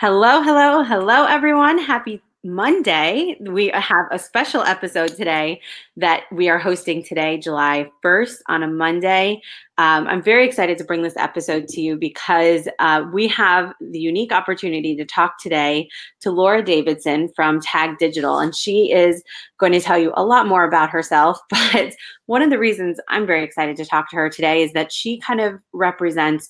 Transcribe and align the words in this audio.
Hello, 0.00 0.40
hello, 0.40 0.82
hello, 0.82 1.26
everyone. 1.26 1.76
Happy 1.76 2.22
Monday. 2.42 3.36
We 3.38 3.68
have 3.74 4.06
a 4.10 4.18
special 4.18 4.62
episode 4.62 5.14
today 5.14 5.60
that 5.98 6.22
we 6.32 6.48
are 6.48 6.58
hosting 6.58 7.04
today, 7.04 7.36
July 7.36 7.90
1st, 8.02 8.36
on 8.48 8.62
a 8.62 8.66
Monday. 8.66 9.42
Um, 9.76 10.06
I'm 10.06 10.22
very 10.22 10.46
excited 10.46 10.78
to 10.78 10.84
bring 10.84 11.02
this 11.02 11.18
episode 11.18 11.68
to 11.68 11.82
you 11.82 11.96
because 11.96 12.66
uh, 12.78 13.04
we 13.12 13.28
have 13.28 13.74
the 13.78 13.98
unique 13.98 14.32
opportunity 14.32 14.96
to 14.96 15.04
talk 15.04 15.34
today 15.38 15.86
to 16.22 16.30
Laura 16.30 16.64
Davidson 16.64 17.28
from 17.36 17.60
Tag 17.60 17.98
Digital. 17.98 18.38
And 18.38 18.56
she 18.56 18.90
is 18.90 19.22
going 19.58 19.72
to 19.72 19.80
tell 19.80 19.98
you 19.98 20.14
a 20.16 20.24
lot 20.24 20.48
more 20.48 20.64
about 20.64 20.88
herself. 20.88 21.38
But 21.50 21.92
one 22.24 22.40
of 22.40 22.48
the 22.48 22.58
reasons 22.58 22.98
I'm 23.08 23.26
very 23.26 23.44
excited 23.44 23.76
to 23.76 23.84
talk 23.84 24.08
to 24.10 24.16
her 24.16 24.30
today 24.30 24.62
is 24.62 24.72
that 24.72 24.92
she 24.92 25.20
kind 25.20 25.42
of 25.42 25.60
represents 25.74 26.48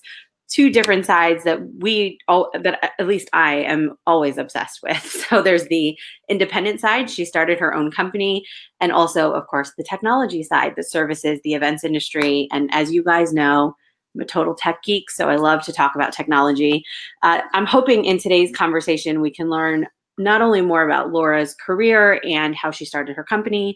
two 0.51 0.69
different 0.69 1.05
sides 1.05 1.45
that 1.45 1.61
we 1.79 2.19
all 2.27 2.51
that 2.53 2.93
at 2.99 3.07
least 3.07 3.29
I 3.31 3.55
am 3.55 3.97
always 4.05 4.37
obsessed 4.37 4.81
with. 4.83 5.25
So 5.31 5.41
there's 5.41 5.67
the 5.67 5.97
independent 6.27 6.81
side. 6.81 7.09
She 7.09 7.23
started 7.23 7.57
her 7.59 7.73
own 7.73 7.89
company, 7.89 8.45
and 8.81 8.91
also, 8.91 9.31
of 9.31 9.47
course, 9.47 9.71
the 9.77 9.83
technology 9.83 10.43
side 10.43 10.73
that 10.75 10.89
services 10.89 11.39
the 11.43 11.53
events 11.53 11.85
industry. 11.85 12.49
And 12.51 12.69
as 12.73 12.91
you 12.91 13.01
guys 13.01 13.31
know, 13.31 13.75
I'm 14.13 14.21
a 14.21 14.25
total 14.25 14.53
tech 14.53 14.83
geek, 14.83 15.09
so 15.09 15.29
I 15.29 15.37
love 15.37 15.63
to 15.63 15.73
talk 15.73 15.95
about 15.95 16.11
technology. 16.11 16.83
Uh, 17.23 17.41
I'm 17.53 17.65
hoping 17.65 18.03
in 18.03 18.17
today's 18.17 18.53
conversation 18.53 19.21
we 19.21 19.31
can 19.31 19.49
learn 19.49 19.87
not 20.17 20.41
only 20.41 20.61
more 20.61 20.83
about 20.83 21.11
Laura's 21.11 21.55
career 21.55 22.19
and 22.27 22.55
how 22.55 22.71
she 22.71 22.83
started 22.83 23.15
her 23.15 23.23
company, 23.23 23.75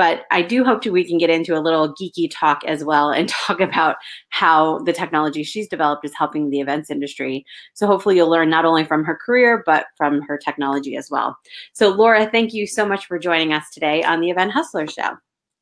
but 0.00 0.22
I 0.30 0.40
do 0.40 0.64
hope 0.64 0.80
to, 0.80 0.90
we 0.92 1.04
can 1.04 1.18
get 1.18 1.28
into 1.28 1.54
a 1.54 1.60
little 1.60 1.94
geeky 1.94 2.30
talk 2.32 2.62
as 2.66 2.82
well 2.82 3.10
and 3.10 3.28
talk 3.46 3.60
about 3.60 3.96
how 4.30 4.78
the 4.78 4.94
technology 4.94 5.42
she's 5.42 5.68
developed 5.68 6.06
is 6.06 6.14
helping 6.16 6.48
the 6.48 6.58
events 6.58 6.88
industry. 6.90 7.44
So 7.74 7.86
hopefully 7.86 8.16
you'll 8.16 8.30
learn 8.30 8.48
not 8.48 8.64
only 8.64 8.82
from 8.82 9.04
her 9.04 9.14
career, 9.14 9.62
but 9.66 9.88
from 9.98 10.22
her 10.22 10.38
technology 10.38 10.96
as 10.96 11.10
well. 11.10 11.36
So 11.74 11.90
Laura, 11.90 12.30
thank 12.30 12.54
you 12.54 12.66
so 12.66 12.86
much 12.86 13.04
for 13.04 13.18
joining 13.18 13.52
us 13.52 13.66
today 13.74 14.02
on 14.02 14.22
the 14.22 14.30
Event 14.30 14.52
Hustler 14.52 14.86
Show. 14.86 15.18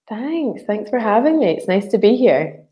Thanks. 0.09 0.63
Thanks 0.63 0.89
for 0.89 1.01
having 1.01 1.41
me. 1.41 1.57
It's 1.57 1.67
nice 1.67 1.89
to 1.89 1.99
be 1.99 2.15
here. 2.15 2.65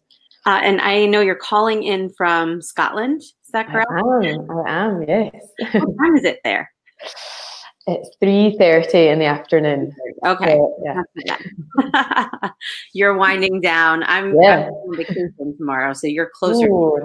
Uh, 0.47 0.61
and 0.63 0.81
I 0.81 1.07
know 1.07 1.21
you're 1.21 1.35
calling 1.35 1.83
in 1.83 2.11
from 2.11 2.63
Scotland. 2.63 3.23
Is 3.23 3.51
that 3.53 3.67
correct? 3.67 3.91
I 3.91 4.29
am. 4.29 4.51
I 4.53 4.85
am 4.85 5.03
yes. 5.03 5.35
what 5.73 5.99
time 6.01 6.17
is 6.17 6.23
it 6.23 6.39
there? 6.45 6.71
It's 7.89 8.17
three 8.21 8.57
thirty 8.59 9.09
in 9.09 9.21
the 9.21 9.27
afternoon. 9.27 9.95
Okay. 10.25 10.57
So, 10.57 10.77
yeah. 10.85 12.29
you're 12.93 13.17
winding 13.17 13.61
down. 13.61 14.03
I'm, 14.05 14.35
yeah. 14.41 14.69
on 14.69 14.97
vacation 14.97 15.57
tomorrow, 15.57 15.93
so 15.93 16.09
you're 16.09 16.31
closer. 16.35 16.67
Ooh, 16.67 16.99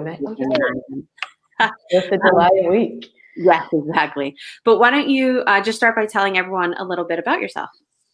it's 1.90 2.06
a 2.12 2.18
July 2.18 2.50
week. 2.68 3.08
Yes, 3.36 3.68
exactly. 3.72 4.34
But 4.64 4.78
why 4.78 4.90
don't 4.90 5.08
you 5.08 5.40
uh, 5.46 5.62
just 5.62 5.78
start 5.78 5.94
by 5.94 6.06
telling 6.06 6.36
everyone 6.36 6.74
a 6.74 6.84
little 6.84 7.04
bit 7.04 7.20
about 7.20 7.40
yourself? 7.40 7.70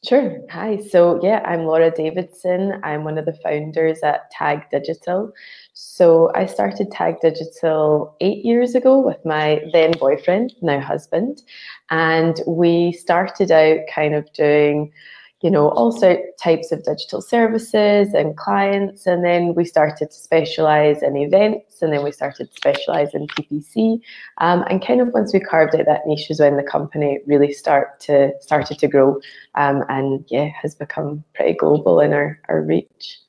Sure. 0.06 0.38
Hi. 0.50 0.78
So, 0.90 1.18
yeah, 1.24 1.42
I'm 1.44 1.64
Laura 1.64 1.90
Davidson. 1.90 2.80
I'm 2.84 3.02
one 3.02 3.18
of 3.18 3.24
the 3.24 3.36
founders 3.42 3.98
at 4.04 4.30
Tag 4.30 4.62
Digital. 4.70 5.32
So, 5.80 6.32
I 6.34 6.46
started 6.46 6.90
Tag 6.90 7.20
Digital 7.20 8.16
eight 8.20 8.44
years 8.44 8.74
ago 8.74 8.98
with 8.98 9.24
my 9.24 9.62
then 9.72 9.92
boyfriend, 9.92 10.52
now 10.60 10.80
husband. 10.80 11.40
And 11.88 12.40
we 12.48 12.90
started 12.90 13.52
out 13.52 13.78
kind 13.94 14.16
of 14.16 14.32
doing 14.32 14.92
you 15.40 15.52
know, 15.52 15.68
all 15.68 15.92
types 16.40 16.72
of 16.72 16.82
digital 16.82 17.22
services 17.22 18.12
and 18.12 18.36
clients. 18.36 19.06
And 19.06 19.24
then 19.24 19.54
we 19.54 19.64
started 19.64 20.10
to 20.10 20.16
specialize 20.16 21.00
in 21.00 21.16
events 21.16 21.80
and 21.80 21.92
then 21.92 22.02
we 22.02 22.10
started 22.10 22.50
to 22.50 22.56
specialize 22.56 23.14
in 23.14 23.28
PPC. 23.28 24.00
Um, 24.38 24.64
and 24.68 24.84
kind 24.84 25.00
of 25.00 25.10
once 25.14 25.32
we 25.32 25.38
carved 25.38 25.76
out 25.76 25.86
that 25.86 26.08
niche 26.08 26.28
is 26.28 26.40
when 26.40 26.56
the 26.56 26.64
company 26.64 27.20
really 27.24 27.52
start 27.52 28.00
to 28.00 28.32
started 28.40 28.80
to 28.80 28.88
grow 28.88 29.20
um, 29.54 29.84
and 29.88 30.24
yeah, 30.28 30.48
has 30.60 30.74
become 30.74 31.22
pretty 31.36 31.52
global 31.52 32.00
in 32.00 32.12
our, 32.12 32.40
our 32.48 32.62
reach. 32.62 33.20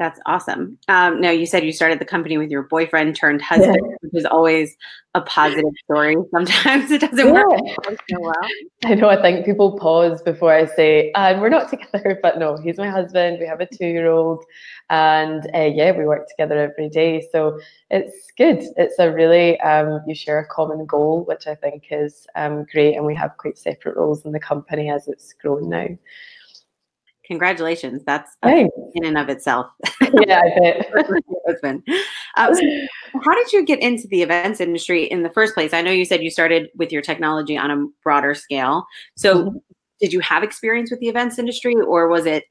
That's 0.00 0.18
awesome. 0.24 0.78
Um, 0.88 1.20
now, 1.20 1.30
you 1.30 1.44
said 1.44 1.62
you 1.62 1.72
started 1.72 1.98
the 1.98 2.06
company 2.06 2.38
with 2.38 2.50
your 2.50 2.62
boyfriend 2.62 3.14
turned 3.14 3.42
husband, 3.42 3.76
yeah. 3.86 3.96
which 4.00 4.14
is 4.14 4.24
always 4.24 4.74
a 5.14 5.20
positive 5.20 5.74
story. 5.84 6.16
Sometimes 6.30 6.90
it 6.90 7.02
doesn't 7.02 7.18
yeah. 7.18 7.44
work 7.44 8.00
so 8.08 8.18
well. 8.18 8.32
I 8.86 8.94
know. 8.94 9.10
I 9.10 9.20
think 9.20 9.44
people 9.44 9.78
pause 9.78 10.22
before 10.22 10.54
I 10.54 10.64
say, 10.64 11.12
and 11.14 11.42
we're 11.42 11.50
not 11.50 11.68
together, 11.70 12.18
but 12.22 12.38
no, 12.38 12.56
he's 12.56 12.78
my 12.78 12.88
husband. 12.88 13.40
We 13.40 13.46
have 13.46 13.60
a 13.60 13.66
two 13.66 13.88
year 13.88 14.10
old, 14.10 14.42
and 14.88 15.46
uh, 15.54 15.70
yeah, 15.70 15.92
we 15.92 16.06
work 16.06 16.28
together 16.30 16.58
every 16.58 16.88
day. 16.88 17.28
So 17.30 17.60
it's 17.90 18.32
good. 18.38 18.64
It's 18.78 18.98
a 18.98 19.12
really, 19.12 19.60
um, 19.60 20.00
you 20.06 20.14
share 20.14 20.38
a 20.38 20.46
common 20.46 20.86
goal, 20.86 21.26
which 21.26 21.46
I 21.46 21.56
think 21.56 21.88
is 21.90 22.26
um, 22.36 22.64
great. 22.72 22.96
And 22.96 23.04
we 23.04 23.14
have 23.16 23.36
quite 23.36 23.58
separate 23.58 23.98
roles 23.98 24.24
in 24.24 24.32
the 24.32 24.40
company 24.40 24.88
as 24.88 25.08
it's 25.08 25.34
grown 25.34 25.68
now 25.68 25.88
congratulations. 27.30 28.02
That's 28.04 28.36
in 28.42 28.68
and 29.04 29.16
of 29.16 29.28
itself. 29.28 29.66
Yeah, 30.26 30.40
I 30.40 30.58
bet. 30.58 30.90
husband. 31.46 31.86
Uh, 32.36 32.52
so 32.52 32.60
how 33.24 33.34
did 33.34 33.52
you 33.52 33.64
get 33.64 33.80
into 33.80 34.08
the 34.08 34.22
events 34.22 34.60
industry 34.60 35.04
in 35.04 35.22
the 35.22 35.30
first 35.30 35.54
place? 35.54 35.72
I 35.72 35.82
know 35.82 35.92
you 35.92 36.04
said 36.04 36.20
you 36.20 36.30
started 36.30 36.68
with 36.76 36.90
your 36.90 37.00
technology 37.00 37.56
on 37.56 37.70
a 37.70 37.86
broader 38.02 38.34
scale. 38.34 38.86
So, 39.16 39.44
mm-hmm. 39.44 39.56
did 40.00 40.12
you 40.12 40.18
have 40.18 40.42
experience 40.42 40.90
with 40.90 40.98
the 40.98 41.08
events 41.08 41.38
industry, 41.38 41.76
or 41.76 42.08
was 42.08 42.26
it? 42.26 42.44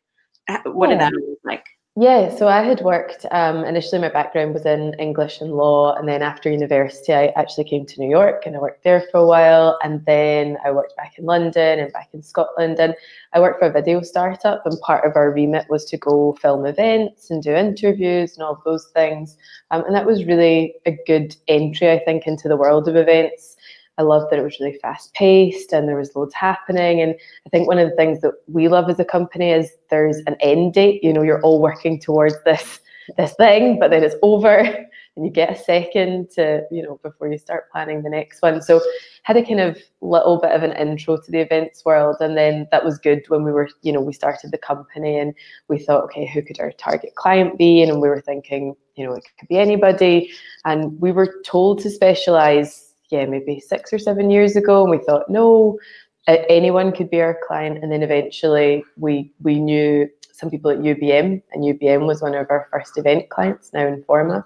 What 0.64 0.90
yeah. 0.90 0.96
did 0.96 1.02
that 1.02 1.14
look 1.14 1.40
like? 1.44 1.66
Yeah, 2.02 2.34
so 2.34 2.48
I 2.48 2.62
had 2.62 2.80
worked 2.80 3.26
um, 3.30 3.66
initially. 3.66 4.00
My 4.00 4.08
background 4.08 4.54
was 4.54 4.66
in 4.66 4.94
English 5.00 5.42
and 5.42 5.52
law, 5.52 5.94
and 5.96 6.08
then 6.08 6.22
after 6.22 6.50
university, 6.50 7.14
I 7.14 7.34
actually 7.36 7.66
came 7.66 7.86
to 7.88 8.00
New 8.00 8.10
York 8.10 8.44
and 8.46 8.56
I 8.56 8.60
worked 8.60 8.86
there 8.86 9.04
for 9.12 9.18
a 9.18 9.26
while. 9.26 9.78
And 9.84 10.06
then 10.06 10.58
I 10.64 10.72
worked 10.72 10.96
back 10.96 11.20
in 11.20 11.26
London 11.26 11.78
and 11.78 11.92
back 11.92 12.08
in 12.14 12.24
Scotland, 12.24 12.80
and 12.80 12.96
I 13.34 13.42
worked 13.42 13.60
for 13.60 13.66
a 13.66 13.72
video 13.74 14.02
startup. 14.02 14.66
And 14.66 14.80
part 14.80 15.06
of 15.06 15.18
our 15.18 15.30
remit 15.30 15.66
was 15.70 15.84
to 15.90 15.98
go 15.98 16.38
film 16.42 16.66
events 16.66 17.32
and 17.32 17.44
do 17.44 17.54
interviews 17.54 18.36
and 18.36 18.44
all 18.44 18.62
those 18.64 18.88
things. 18.94 19.36
Um, 19.72 19.84
and 19.84 19.94
that 19.94 20.06
was 20.06 20.24
really 20.24 20.76
a 20.86 20.98
good 21.06 21.36
entry, 21.50 21.92
I 21.92 22.00
think, 22.00 22.26
into 22.28 22.48
the 22.48 22.56
world 22.56 22.88
of 22.88 22.96
events. 22.96 23.58
I 24.00 24.04
loved 24.04 24.32
that 24.32 24.40
it 24.40 24.44
was 24.44 24.60
really 24.60 24.80
fast 24.82 25.14
paced 25.14 25.74
and 25.74 25.88
there 25.88 25.98
was 25.98 26.16
loads 26.16 26.34
happening. 26.34 27.02
And 27.02 27.16
I 27.46 27.50
think 27.50 27.68
one 27.68 27.78
of 27.78 27.90
the 27.90 27.96
things 27.96 28.22
that 28.22 28.32
we 28.48 28.70
love 28.70 28.90
as 28.90 28.98
a 28.98 29.06
company 29.06 29.52
is 29.52 29.70
there's 29.90 30.18
an 30.26 30.38
end 30.40 30.74
date. 30.74 31.04
You 31.04 31.12
know, 31.12 31.22
you're 31.22 31.42
all 31.42 31.62
working 31.62 32.00
towards 32.00 32.36
this 32.46 32.80
this 33.18 33.34
thing, 33.34 33.80
but 33.80 33.90
then 33.90 34.04
it's 34.04 34.16
over 34.22 34.58
and 35.16 35.26
you 35.26 35.32
get 35.32 35.52
a 35.52 35.56
second 35.56 36.30
to, 36.32 36.62
you 36.72 36.82
know, 36.82 37.00
before 37.04 37.28
you 37.28 37.38
start 37.38 37.70
planning 37.72 38.04
the 38.04 38.10
next 38.10 38.42
one. 38.42 38.62
So 38.62 38.82
had 39.24 39.36
a 39.36 39.44
kind 39.44 39.60
of 39.60 39.78
little 40.00 40.40
bit 40.40 40.52
of 40.52 40.64
an 40.64 40.74
intro 40.74 41.18
to 41.18 41.32
the 41.32 41.40
events 41.40 41.84
world. 41.84 42.18
And 42.20 42.38
then 42.38 42.68
that 42.72 42.86
was 42.86 42.98
good 43.00 43.24
when 43.28 43.44
we 43.44 43.52
were, 43.52 43.68
you 43.82 43.92
know, 43.92 44.00
we 44.00 44.14
started 44.14 44.52
the 44.52 44.58
company 44.58 45.18
and 45.18 45.34
we 45.68 45.80
thought, 45.80 46.04
okay, 46.06 46.26
who 46.26 46.42
could 46.42 46.60
our 46.60 46.72
target 46.72 47.16
client 47.16 47.58
be? 47.58 47.82
And 47.82 48.00
we 48.00 48.08
were 48.08 48.22
thinking, 48.22 48.76
you 48.96 49.06
know, 49.06 49.14
it 49.14 49.26
could 49.40 49.50
be 49.50 49.58
anybody. 49.58 50.32
And 50.66 51.00
we 51.02 51.12
were 51.12 51.42
told 51.44 51.82
to 51.82 51.90
specialize 51.90 52.89
yeah, 53.10 53.26
maybe 53.26 53.60
six 53.60 53.92
or 53.92 54.00
seven 54.00 54.30
years 54.30 54.56
ago, 54.56 54.84
and 54.84 54.92
we 54.92 55.04
thought, 55.04 55.30
no, 55.30 55.80
anyone 56.28 56.92
could 56.92 57.10
be 57.10 57.22
our 57.22 57.38
client. 57.48 57.80
And 57.82 57.92
then 57.92 58.04
eventually, 58.04 58.84
we 58.98 59.32
we 59.42 59.60
knew 59.60 60.10
some 60.32 60.50
people 60.50 60.72
at 60.72 60.80
UBM, 60.80 61.42
and 61.52 61.64
UBM 61.64 62.06
was 62.06 62.22
one 62.22 62.36
of 62.36 62.48
our 62.50 62.68
first 62.72 62.98
event 62.98 63.30
clients, 63.30 63.74
now 63.74 63.86
Informa, 63.86 64.44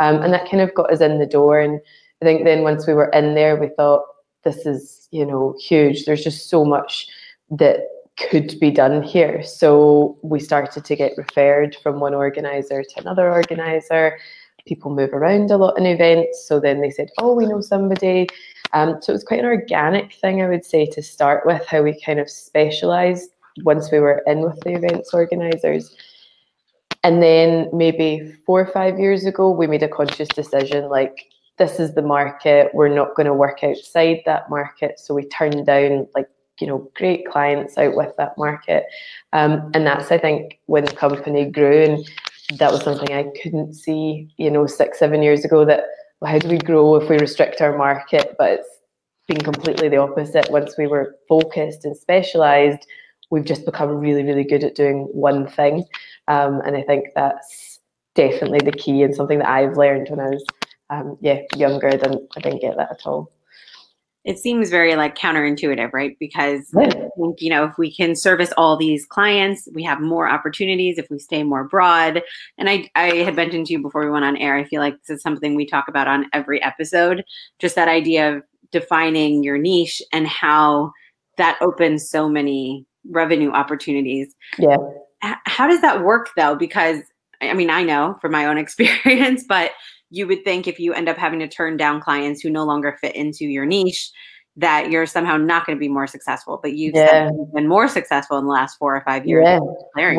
um, 0.00 0.22
and 0.22 0.32
that 0.32 0.50
kind 0.50 0.60
of 0.62 0.74
got 0.74 0.92
us 0.92 1.00
in 1.00 1.18
the 1.18 1.26
door. 1.26 1.60
And 1.60 1.80
I 2.20 2.24
think 2.24 2.44
then 2.44 2.62
once 2.62 2.86
we 2.86 2.94
were 2.94 3.10
in 3.10 3.34
there, 3.34 3.56
we 3.56 3.68
thought, 3.76 4.02
this 4.44 4.66
is 4.66 5.08
you 5.10 5.26
know 5.26 5.54
huge. 5.60 6.04
There's 6.04 6.24
just 6.24 6.48
so 6.48 6.64
much 6.64 7.06
that 7.50 7.80
could 8.16 8.58
be 8.58 8.70
done 8.70 9.02
here. 9.02 9.42
So 9.42 10.18
we 10.22 10.40
started 10.40 10.84
to 10.84 10.96
get 10.96 11.12
referred 11.18 11.76
from 11.82 12.00
one 12.00 12.14
organizer 12.14 12.82
to 12.82 13.00
another 13.00 13.30
organizer 13.30 14.16
people 14.66 14.94
move 14.94 15.12
around 15.12 15.50
a 15.50 15.56
lot 15.56 15.78
in 15.78 15.86
events. 15.86 16.46
So 16.46 16.60
then 16.60 16.80
they 16.80 16.90
said, 16.90 17.10
oh, 17.18 17.34
we 17.34 17.46
know 17.46 17.60
somebody. 17.60 18.28
Um, 18.72 19.00
so 19.00 19.12
it 19.12 19.14
was 19.14 19.24
quite 19.24 19.40
an 19.40 19.46
organic 19.46 20.12
thing, 20.14 20.42
I 20.42 20.48
would 20.48 20.64
say, 20.64 20.86
to 20.86 21.02
start 21.02 21.46
with, 21.46 21.64
how 21.66 21.82
we 21.82 22.00
kind 22.00 22.20
of 22.20 22.28
specialised 22.28 23.30
once 23.62 23.90
we 23.90 24.00
were 24.00 24.22
in 24.26 24.42
with 24.42 24.60
the 24.60 24.74
events 24.74 25.14
organisers. 25.14 25.96
And 27.02 27.22
then 27.22 27.70
maybe 27.72 28.34
four 28.44 28.60
or 28.60 28.66
five 28.66 28.98
years 28.98 29.24
ago, 29.24 29.50
we 29.50 29.66
made 29.66 29.82
a 29.82 29.88
conscious 29.88 30.28
decision 30.28 30.88
like, 30.88 31.30
this 31.58 31.80
is 31.80 31.94
the 31.94 32.02
market. 32.02 32.70
We're 32.74 32.94
not 32.94 33.14
going 33.14 33.26
to 33.26 33.32
work 33.32 33.64
outside 33.64 34.18
that 34.26 34.50
market. 34.50 34.98
So 34.98 35.14
we 35.14 35.26
turned 35.28 35.64
down 35.64 36.06
like 36.14 36.28
you 36.60 36.66
know 36.66 36.90
great 36.94 37.26
clients 37.26 37.76
out 37.76 37.94
with 37.94 38.14
that 38.16 38.36
market 38.38 38.84
um, 39.32 39.70
and 39.74 39.86
that's 39.86 40.10
i 40.10 40.16
think 40.16 40.58
when 40.66 40.84
the 40.84 40.92
company 40.92 41.44
grew 41.44 41.82
and 41.82 42.10
that 42.54 42.72
was 42.72 42.82
something 42.82 43.12
I 43.12 43.30
couldn't 43.42 43.74
see, 43.74 44.28
you 44.36 44.50
know, 44.50 44.66
six, 44.66 44.98
seven 44.98 45.22
years 45.22 45.44
ago 45.44 45.64
that 45.64 45.84
well, 46.20 46.32
how 46.32 46.38
do 46.38 46.48
we 46.48 46.58
grow 46.58 46.96
if 46.96 47.08
we 47.08 47.18
restrict 47.18 47.60
our 47.60 47.76
market? 47.76 48.34
But 48.38 48.52
it's 48.52 48.68
been 49.28 49.40
completely 49.40 49.88
the 49.88 49.98
opposite. 49.98 50.50
Once 50.50 50.76
we 50.78 50.86
were 50.86 51.16
focused 51.28 51.84
and 51.84 51.96
specialized, 51.96 52.86
we've 53.30 53.44
just 53.44 53.64
become 53.64 53.98
really, 53.98 54.22
really 54.22 54.44
good 54.44 54.64
at 54.64 54.74
doing 54.74 55.08
one 55.12 55.46
thing. 55.46 55.84
Um, 56.28 56.60
and 56.64 56.76
I 56.76 56.82
think 56.82 57.08
that's 57.14 57.80
definitely 58.14 58.60
the 58.60 58.76
key 58.76 59.02
and 59.02 59.14
something 59.14 59.40
that 59.40 59.48
I've 59.48 59.76
learned 59.76 60.08
when 60.08 60.20
I 60.20 60.28
was 60.30 60.44
um, 60.90 61.18
yeah, 61.20 61.40
younger 61.56 61.90
than 61.90 62.26
I 62.36 62.40
didn't 62.40 62.62
get 62.62 62.76
that 62.76 62.92
at 62.92 63.06
all. 63.06 63.32
It 64.26 64.40
seems 64.40 64.70
very 64.70 64.96
like 64.96 65.16
counterintuitive, 65.16 65.92
right? 65.92 66.16
Because 66.18 66.74
I 66.76 66.90
think, 66.90 67.40
you 67.40 67.48
know, 67.48 67.64
if 67.64 67.78
we 67.78 67.94
can 67.94 68.16
service 68.16 68.52
all 68.56 68.76
these 68.76 69.06
clients, 69.06 69.68
we 69.72 69.84
have 69.84 70.00
more 70.00 70.28
opportunities 70.28 70.98
if 70.98 71.08
we 71.10 71.20
stay 71.20 71.44
more 71.44 71.62
broad. 71.62 72.22
And 72.58 72.68
I, 72.68 72.90
I 72.96 73.14
had 73.18 73.36
mentioned 73.36 73.66
to 73.66 73.74
you 73.74 73.80
before 73.80 74.04
we 74.04 74.10
went 74.10 74.24
on 74.24 74.36
air, 74.36 74.56
I 74.56 74.64
feel 74.64 74.80
like 74.80 74.94
this 74.98 75.18
is 75.18 75.22
something 75.22 75.54
we 75.54 75.64
talk 75.64 75.86
about 75.86 76.08
on 76.08 76.26
every 76.32 76.60
episode, 76.60 77.22
just 77.60 77.76
that 77.76 77.86
idea 77.86 78.36
of 78.36 78.42
defining 78.72 79.44
your 79.44 79.58
niche 79.58 80.02
and 80.12 80.26
how 80.26 80.90
that 81.36 81.56
opens 81.60 82.10
so 82.10 82.28
many 82.28 82.84
revenue 83.08 83.52
opportunities. 83.52 84.34
Yeah. 84.58 84.78
How 85.20 85.68
does 85.68 85.82
that 85.82 86.02
work 86.02 86.30
though? 86.36 86.56
Because 86.56 87.00
I 87.40 87.54
mean, 87.54 87.70
I 87.70 87.84
know 87.84 88.18
from 88.20 88.32
my 88.32 88.46
own 88.46 88.58
experience, 88.58 89.44
but 89.48 89.70
you 90.10 90.26
would 90.26 90.44
think 90.44 90.66
if 90.66 90.78
you 90.78 90.92
end 90.92 91.08
up 91.08 91.16
having 91.16 91.40
to 91.40 91.48
turn 91.48 91.76
down 91.76 92.00
clients 92.00 92.40
who 92.40 92.50
no 92.50 92.64
longer 92.64 92.96
fit 93.00 93.16
into 93.16 93.44
your 93.44 93.66
niche, 93.66 94.10
that 94.56 94.90
you're 94.90 95.06
somehow 95.06 95.36
not 95.36 95.66
going 95.66 95.76
to 95.76 95.80
be 95.80 95.88
more 95.88 96.06
successful. 96.06 96.58
But 96.62 96.74
you've 96.74 96.94
yeah. 96.94 97.30
been 97.54 97.68
more 97.68 97.88
successful 97.88 98.38
in 98.38 98.44
the 98.44 98.50
last 98.50 98.76
four 98.78 98.96
or 98.96 99.02
five 99.02 99.26
years. 99.26 99.44
Yeah, 99.44 99.58
way, 99.96 100.16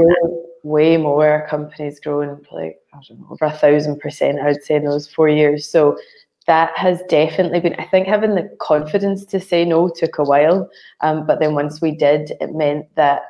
way, 0.64 0.98
more. 0.98 1.48
Companies 1.50 2.00
growing 2.00 2.30
like 2.52 2.78
I 2.94 3.00
don't 3.08 3.20
know 3.20 3.28
over 3.32 3.46
a 3.46 3.52
thousand 3.52 4.00
percent. 4.00 4.40
I 4.40 4.48
would 4.48 4.64
say 4.64 4.76
in 4.76 4.86
those 4.86 5.08
four 5.08 5.30
years. 5.30 5.68
So 5.70 5.98
that 6.46 6.78
has 6.78 7.02
definitely 7.10 7.60
been. 7.60 7.76
I 7.76 7.86
think 7.86 8.08
having 8.08 8.36
the 8.36 8.50
confidence 8.62 9.26
to 9.26 9.40
say 9.40 9.66
no 9.66 9.90
took 9.90 10.18
a 10.18 10.24
while, 10.24 10.70
um, 11.02 11.26
but 11.26 11.40
then 11.40 11.56
once 11.56 11.82
we 11.82 11.92
did, 11.92 12.34
it 12.40 12.54
meant 12.54 12.86
that 12.96 13.24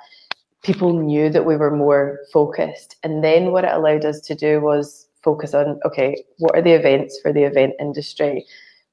people 0.63 0.93
knew 0.93 1.29
that 1.29 1.45
we 1.45 1.55
were 1.55 1.75
more 1.75 2.19
focused. 2.33 2.97
And 3.03 3.23
then 3.23 3.51
what 3.51 3.63
it 3.63 3.71
allowed 3.71 4.05
us 4.05 4.19
to 4.21 4.35
do 4.35 4.59
was 4.59 5.06
focus 5.27 5.53
on 5.53 5.77
okay, 5.83 6.23
what 6.37 6.55
are 6.55 6.61
the 6.61 6.71
events 6.71 7.19
for 7.21 7.33
the 7.33 7.43
event 7.43 7.73
industry? 7.81 8.45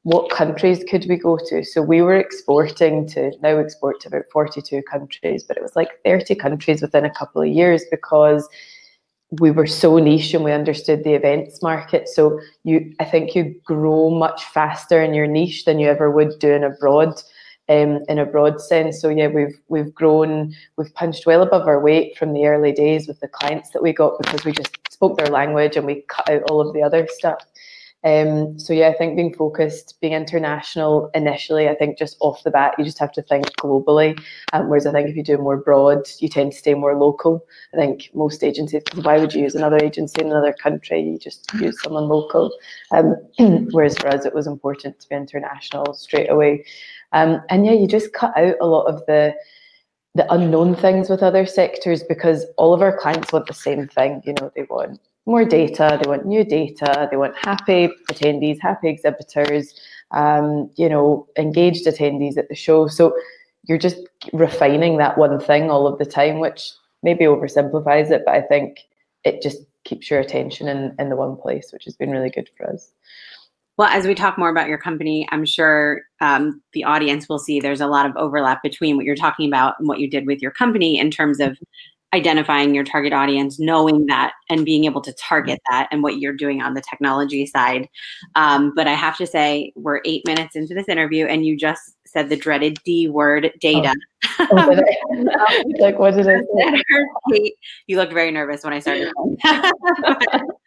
What 0.02 0.30
countries 0.30 0.82
could 0.90 1.06
we 1.08 1.16
go 1.16 1.38
to? 1.48 1.64
So 1.64 1.80
we 1.80 2.02
were 2.02 2.16
exporting 2.16 3.06
to 3.10 3.30
now 3.40 3.56
export 3.58 4.00
to 4.00 4.08
about 4.08 4.24
42 4.32 4.82
countries, 4.82 5.44
but 5.44 5.56
it 5.56 5.62
was 5.62 5.76
like 5.76 5.90
30 6.04 6.34
countries 6.34 6.82
within 6.82 7.04
a 7.04 7.14
couple 7.20 7.40
of 7.40 7.48
years 7.48 7.84
because 7.88 8.48
we 9.40 9.52
were 9.52 9.66
so 9.66 9.98
niche 9.98 10.34
and 10.34 10.44
we 10.44 10.50
understood 10.50 11.04
the 11.04 11.14
events 11.14 11.62
market. 11.62 12.08
So 12.08 12.40
you 12.64 12.92
I 12.98 13.04
think 13.04 13.36
you 13.36 13.54
grow 13.64 14.10
much 14.10 14.44
faster 14.44 15.00
in 15.00 15.14
your 15.14 15.28
niche 15.28 15.64
than 15.66 15.78
you 15.78 15.88
ever 15.88 16.10
would 16.10 16.32
do 16.40 16.50
in 16.50 16.64
a 16.64 16.70
broad 16.70 17.14
um, 17.68 18.00
in 18.08 18.18
a 18.18 18.26
broad 18.26 18.60
sense. 18.60 19.00
So 19.00 19.08
yeah, 19.08 19.28
we've 19.28 19.58
we've 19.68 19.94
grown, 19.94 20.54
we've 20.76 20.94
punched 20.94 21.26
well 21.26 21.42
above 21.42 21.68
our 21.68 21.80
weight 21.80 22.16
from 22.18 22.32
the 22.32 22.46
early 22.46 22.72
days 22.72 23.06
with 23.06 23.20
the 23.20 23.28
clients 23.28 23.70
that 23.70 23.82
we 23.82 23.92
got 23.92 24.18
because 24.18 24.44
we 24.44 24.52
just 24.52 24.83
spoke 24.94 25.18
their 25.18 25.26
language 25.26 25.76
and 25.76 25.86
we 25.86 26.04
cut 26.08 26.30
out 26.30 26.42
all 26.50 26.60
of 26.60 26.72
the 26.72 26.82
other 26.82 27.06
stuff. 27.10 27.44
Um, 28.04 28.58
so 28.58 28.74
yeah, 28.74 28.88
I 28.88 28.92
think 28.92 29.16
being 29.16 29.34
focused, 29.34 29.98
being 30.02 30.12
international 30.12 31.10
initially, 31.14 31.70
I 31.70 31.74
think 31.74 31.98
just 31.98 32.18
off 32.20 32.42
the 32.42 32.50
bat, 32.50 32.74
you 32.78 32.84
just 32.84 32.98
have 32.98 33.12
to 33.12 33.22
think 33.22 33.46
globally. 33.56 34.20
Um, 34.52 34.68
whereas 34.68 34.86
I 34.86 34.92
think 34.92 35.08
if 35.08 35.16
you 35.16 35.24
do 35.24 35.38
more 35.38 35.56
broad, 35.56 36.06
you 36.20 36.28
tend 36.28 36.52
to 36.52 36.58
stay 36.58 36.74
more 36.74 36.96
local. 36.98 37.46
I 37.72 37.78
think 37.78 38.10
most 38.12 38.44
agencies, 38.44 38.82
why 39.02 39.18
would 39.18 39.32
you 39.32 39.42
use 39.42 39.54
another 39.54 39.78
agency 39.82 40.20
in 40.20 40.26
another 40.26 40.52
country? 40.52 41.00
You 41.00 41.18
just 41.18 41.50
use 41.54 41.80
someone 41.82 42.08
local. 42.08 42.52
Um, 42.90 43.16
whereas 43.70 43.96
for 43.96 44.08
us, 44.08 44.26
it 44.26 44.34
was 44.34 44.46
important 44.46 45.00
to 45.00 45.08
be 45.08 45.16
international 45.16 45.94
straight 45.94 46.30
away. 46.30 46.66
Um, 47.12 47.40
and 47.48 47.64
yeah, 47.64 47.72
you 47.72 47.86
just 47.86 48.12
cut 48.12 48.36
out 48.36 48.56
a 48.60 48.66
lot 48.66 48.84
of 48.84 49.04
the 49.06 49.34
the 50.14 50.32
unknown 50.32 50.76
things 50.76 51.08
with 51.08 51.22
other 51.22 51.44
sectors 51.44 52.02
because 52.02 52.46
all 52.56 52.72
of 52.72 52.82
our 52.82 52.96
clients 52.96 53.32
want 53.32 53.46
the 53.46 53.54
same 53.54 53.88
thing. 53.88 54.22
You 54.24 54.34
know, 54.34 54.52
they 54.54 54.62
want 54.70 55.00
more 55.26 55.44
data, 55.44 55.98
they 56.00 56.08
want 56.08 56.26
new 56.26 56.44
data, 56.44 57.08
they 57.10 57.16
want 57.16 57.36
happy 57.36 57.88
attendees, 58.10 58.58
happy 58.60 58.88
exhibitors, 58.88 59.74
um, 60.12 60.70
you 60.76 60.88
know, 60.88 61.26
engaged 61.36 61.86
attendees 61.86 62.36
at 62.36 62.48
the 62.48 62.54
show. 62.54 62.86
So 62.86 63.16
you're 63.64 63.78
just 63.78 63.98
refining 64.32 64.98
that 64.98 65.18
one 65.18 65.40
thing 65.40 65.70
all 65.70 65.86
of 65.86 65.98
the 65.98 66.04
time, 66.04 66.40
which 66.40 66.70
maybe 67.02 67.24
oversimplifies 67.24 68.10
it, 68.10 68.22
but 68.24 68.34
I 68.34 68.42
think 68.42 68.80
it 69.24 69.42
just 69.42 69.58
keeps 69.84 70.10
your 70.10 70.20
attention 70.20 70.68
in, 70.68 70.94
in 70.98 71.08
the 71.08 71.16
one 71.16 71.36
place, 71.36 71.72
which 71.72 71.84
has 71.84 71.96
been 71.96 72.10
really 72.10 72.30
good 72.30 72.50
for 72.56 72.70
us. 72.70 72.92
Well, 73.76 73.88
as 73.88 74.06
we 74.06 74.14
talk 74.14 74.38
more 74.38 74.50
about 74.50 74.68
your 74.68 74.78
company, 74.78 75.26
I'm 75.32 75.44
sure 75.44 76.02
um, 76.20 76.62
the 76.72 76.84
audience 76.84 77.28
will 77.28 77.40
see 77.40 77.58
there's 77.58 77.80
a 77.80 77.88
lot 77.88 78.06
of 78.06 78.16
overlap 78.16 78.62
between 78.62 78.96
what 78.96 79.04
you're 79.04 79.16
talking 79.16 79.48
about 79.48 79.74
and 79.78 79.88
what 79.88 79.98
you 79.98 80.08
did 80.08 80.26
with 80.26 80.40
your 80.40 80.52
company 80.52 80.98
in 80.98 81.10
terms 81.10 81.40
of 81.40 81.58
identifying 82.14 82.72
your 82.74 82.84
target 82.84 83.12
audience, 83.12 83.58
knowing 83.58 84.06
that, 84.06 84.32
and 84.48 84.64
being 84.64 84.84
able 84.84 85.00
to 85.00 85.12
target 85.14 85.58
that, 85.68 85.88
and 85.90 86.02
what 86.04 86.18
you're 86.18 86.32
doing 86.32 86.62
on 86.62 86.74
the 86.74 86.82
technology 86.88 87.44
side. 87.44 87.88
Um, 88.36 88.72
but 88.76 88.86
I 88.86 88.94
have 88.94 89.16
to 89.16 89.26
say, 89.26 89.72
we're 89.74 90.00
eight 90.04 90.24
minutes 90.24 90.54
into 90.54 90.74
this 90.74 90.88
interview, 90.88 91.26
and 91.26 91.44
you 91.44 91.56
just 91.56 91.82
said 92.06 92.28
the 92.28 92.36
dreaded 92.36 92.78
D 92.84 93.08
word, 93.08 93.50
data. 93.60 93.92
Oh. 94.38 94.46
Oh, 94.50 95.64
like, 95.80 95.98
what 95.98 96.14
did 96.14 96.28
I 96.28 96.40
say? 96.40 97.54
You 97.88 97.96
looked 97.96 98.12
very 98.12 98.30
nervous 98.30 98.62
when 98.62 98.72
I 98.72 98.78
started. 98.78 99.12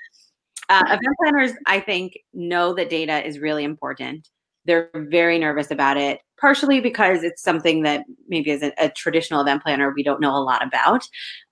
Uh, 0.69 0.83
event 0.85 1.15
planners, 1.21 1.51
I 1.65 1.79
think, 1.79 2.17
know 2.33 2.73
that 2.73 2.89
data 2.89 3.25
is 3.25 3.39
really 3.39 3.63
important. 3.63 4.29
They're 4.65 4.89
very 4.93 5.39
nervous 5.39 5.71
about 5.71 5.95
it, 5.95 6.19
partially 6.39 6.81
because 6.81 7.23
it's 7.23 7.41
something 7.41 7.83
that 7.83 8.03
maybe 8.27 8.51
as 8.51 8.61
a, 8.61 8.73
a 8.77 8.89
traditional 8.89 9.41
event 9.41 9.63
planner 9.63 9.93
we 9.95 10.03
don't 10.03 10.19
know 10.19 10.35
a 10.35 10.43
lot 10.43 10.65
about, 10.65 11.03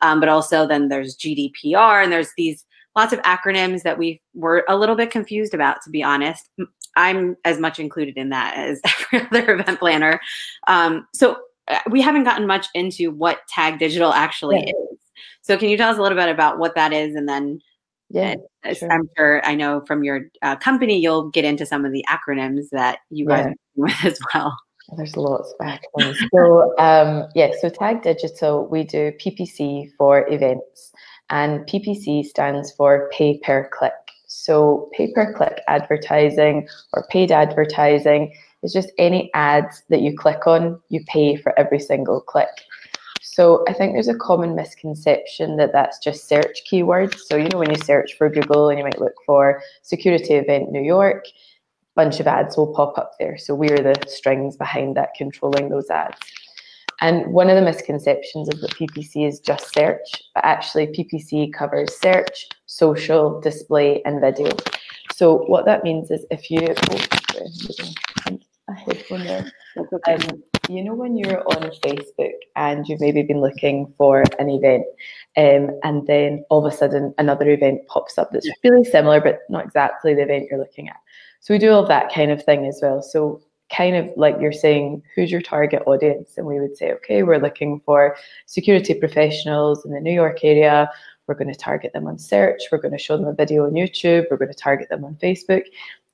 um, 0.01 0.19
but 0.19 0.27
also 0.27 0.67
then 0.67 0.89
there's 0.89 1.15
GDPR 1.15 2.03
and 2.03 2.11
there's 2.11 2.31
these 2.35 2.65
lots 2.95 3.13
of 3.13 3.21
acronyms 3.21 3.83
that 3.83 3.97
we 3.97 4.21
were 4.33 4.65
a 4.67 4.77
little 4.77 4.95
bit 4.95 5.11
confused 5.11 5.53
about, 5.53 5.81
to 5.83 5.89
be 5.89 6.03
honest. 6.03 6.49
I'm 6.97 7.35
as 7.43 7.59
much 7.59 7.79
included 7.79 8.17
in 8.17 8.29
that 8.29 8.55
as 8.57 8.81
every 9.13 9.27
other 9.27 9.53
event 9.59 9.79
planner. 9.79 10.19
Um, 10.67 11.07
so 11.13 11.37
uh, 11.67 11.79
we 11.89 12.01
haven't 12.01 12.23
gotten 12.23 12.47
much 12.47 12.67
into 12.73 13.11
what 13.11 13.39
Tag 13.49 13.79
Digital 13.79 14.13
actually 14.13 14.57
yeah. 14.57 14.71
is. 14.71 14.99
So 15.41 15.57
can 15.57 15.69
you 15.69 15.77
tell 15.77 15.91
us 15.91 15.97
a 15.97 16.01
little 16.01 16.17
bit 16.17 16.29
about 16.29 16.57
what 16.57 16.75
that 16.75 16.91
is 16.93 17.15
and 17.15 17.29
then 17.29 17.59
yeah, 18.09 18.35
sure. 18.73 18.91
I'm 18.91 19.09
sure 19.17 19.45
I 19.45 19.55
know 19.55 19.81
from 19.81 20.03
your 20.03 20.21
uh, 20.41 20.55
company 20.57 20.99
you'll 20.99 21.29
get 21.29 21.45
into 21.45 21.65
some 21.65 21.85
of 21.85 21.91
the 21.91 22.05
acronyms 22.09 22.69
that 22.71 22.99
you 23.09 23.25
guys 23.25 23.47
yeah. 23.47 23.53
with 23.75 24.05
as 24.05 24.19
well. 24.33 24.55
There's 24.97 25.17
lots 25.17 25.53
of 25.59 25.65
acronyms. 25.65 26.17
so 26.33 26.77
um, 26.77 27.27
yeah, 27.33 27.51
so 27.59 27.69
Tag 27.69 28.03
Digital, 28.03 28.67
we 28.67 28.83
do 28.83 29.11
PPC 29.23 29.89
for 29.97 30.27
events, 30.31 30.91
and 31.29 31.61
PPC 31.61 32.25
stands 32.25 32.71
for 32.71 33.09
pay 33.11 33.39
per 33.39 33.69
click. 33.73 33.93
So 34.27 34.89
pay 34.93 35.11
per 35.11 35.33
click 35.33 35.61
advertising 35.67 36.67
or 36.93 37.07
paid 37.09 37.31
advertising 37.31 38.33
is 38.63 38.73
just 38.73 38.91
any 38.97 39.31
ads 39.33 39.83
that 39.89 40.01
you 40.01 40.15
click 40.17 40.45
on, 40.45 40.79
you 40.89 41.03
pay 41.07 41.35
for 41.35 41.57
every 41.57 41.79
single 41.79 42.21
click. 42.21 42.49
So 43.35 43.65
I 43.67 43.73
think 43.73 43.91
there's 43.91 44.07
a 44.07 44.15
common 44.15 44.55
misconception 44.55 45.57
that 45.57 45.73
that's 45.73 45.99
just 45.99 46.25
search 46.25 46.61
keywords. 46.71 47.19
So 47.19 47.35
you 47.35 47.49
know 47.49 47.57
when 47.57 47.69
you 47.69 47.75
search 47.75 48.13
for 48.17 48.29
Google 48.29 48.69
and 48.69 48.79
you 48.79 48.85
might 48.85 49.01
look 49.01 49.15
for 49.25 49.61
security 49.81 50.35
event 50.35 50.71
New 50.71 50.81
York, 50.81 51.25
bunch 51.95 52.21
of 52.21 52.27
ads 52.27 52.55
will 52.55 52.73
pop 52.73 52.97
up 52.97 53.11
there. 53.19 53.37
So 53.37 53.53
we're 53.53 53.75
the 53.75 53.95
strings 54.07 54.55
behind 54.55 54.95
that 54.95 55.15
controlling 55.17 55.67
those 55.67 55.89
ads. 55.89 56.17
And 57.01 57.27
one 57.33 57.49
of 57.49 57.57
the 57.57 57.61
misconceptions 57.61 58.47
is 58.47 58.61
that 58.61 58.71
PPC 58.71 59.27
is 59.27 59.41
just 59.41 59.73
search, 59.73 60.23
but 60.33 60.45
actually 60.45 60.87
PPC 60.87 61.51
covers 61.51 61.93
search, 61.99 62.47
social, 62.67 63.41
display, 63.41 64.01
and 64.05 64.21
video. 64.21 64.55
So 65.13 65.39
what 65.47 65.65
that 65.65 65.83
means 65.83 66.09
is 66.09 66.25
if 66.31 66.49
you 66.49 66.59
oh, 66.89 68.39
a 68.69 68.73
headphone 68.73 69.25
there. 69.25 69.51
Um, 70.07 70.41
you 70.69 70.83
know 70.83 70.93
when 70.93 71.17
you're 71.17 71.41
on 71.47 71.71
Facebook 71.81 72.33
and 72.55 72.87
you've 72.87 73.01
maybe 73.01 73.21
been 73.23 73.41
looking 73.41 73.93
for 73.97 74.23
an 74.39 74.49
event 74.49 74.85
um, 75.37 75.77
and 75.83 76.07
then 76.07 76.43
all 76.49 76.65
of 76.65 76.73
a 76.73 76.75
sudden 76.75 77.13
another 77.17 77.49
event 77.49 77.81
pops 77.87 78.17
up 78.17 78.31
that's 78.31 78.49
really 78.63 78.83
similar 78.83 79.21
but 79.21 79.39
not 79.49 79.65
exactly 79.65 80.13
the 80.13 80.23
event 80.23 80.47
you're 80.49 80.59
looking 80.59 80.89
at. 80.89 80.97
So 81.41 81.53
we 81.53 81.59
do 81.59 81.71
all 81.71 81.85
that 81.87 82.11
kind 82.11 82.31
of 82.31 82.43
thing 82.43 82.65
as 82.65 82.79
well. 82.81 83.01
So 83.01 83.41
kind 83.71 83.95
of 83.95 84.09
like 84.15 84.35
you're 84.39 84.51
saying, 84.51 85.01
who's 85.15 85.31
your 85.31 85.41
target 85.41 85.83
audience? 85.85 86.33
And 86.37 86.45
we 86.45 86.59
would 86.59 86.77
say, 86.77 86.91
okay, 86.93 87.23
we're 87.23 87.39
looking 87.39 87.81
for 87.85 88.15
security 88.45 88.93
professionals 88.93 89.85
in 89.85 89.91
the 89.91 89.99
New 89.99 90.13
York 90.13 90.43
area. 90.43 90.89
We're 91.27 91.35
going 91.35 91.51
to 91.51 91.59
target 91.59 91.93
them 91.93 92.07
on 92.07 92.19
search. 92.19 92.61
We're 92.71 92.81
going 92.81 92.91
to 92.91 92.97
show 92.99 93.17
them 93.17 93.27
a 93.27 93.33
video 93.33 93.65
on 93.65 93.71
YouTube. 93.71 94.25
We're 94.29 94.37
going 94.37 94.51
to 94.51 94.57
target 94.57 94.89
them 94.89 95.03
on 95.03 95.15
Facebook. 95.15 95.63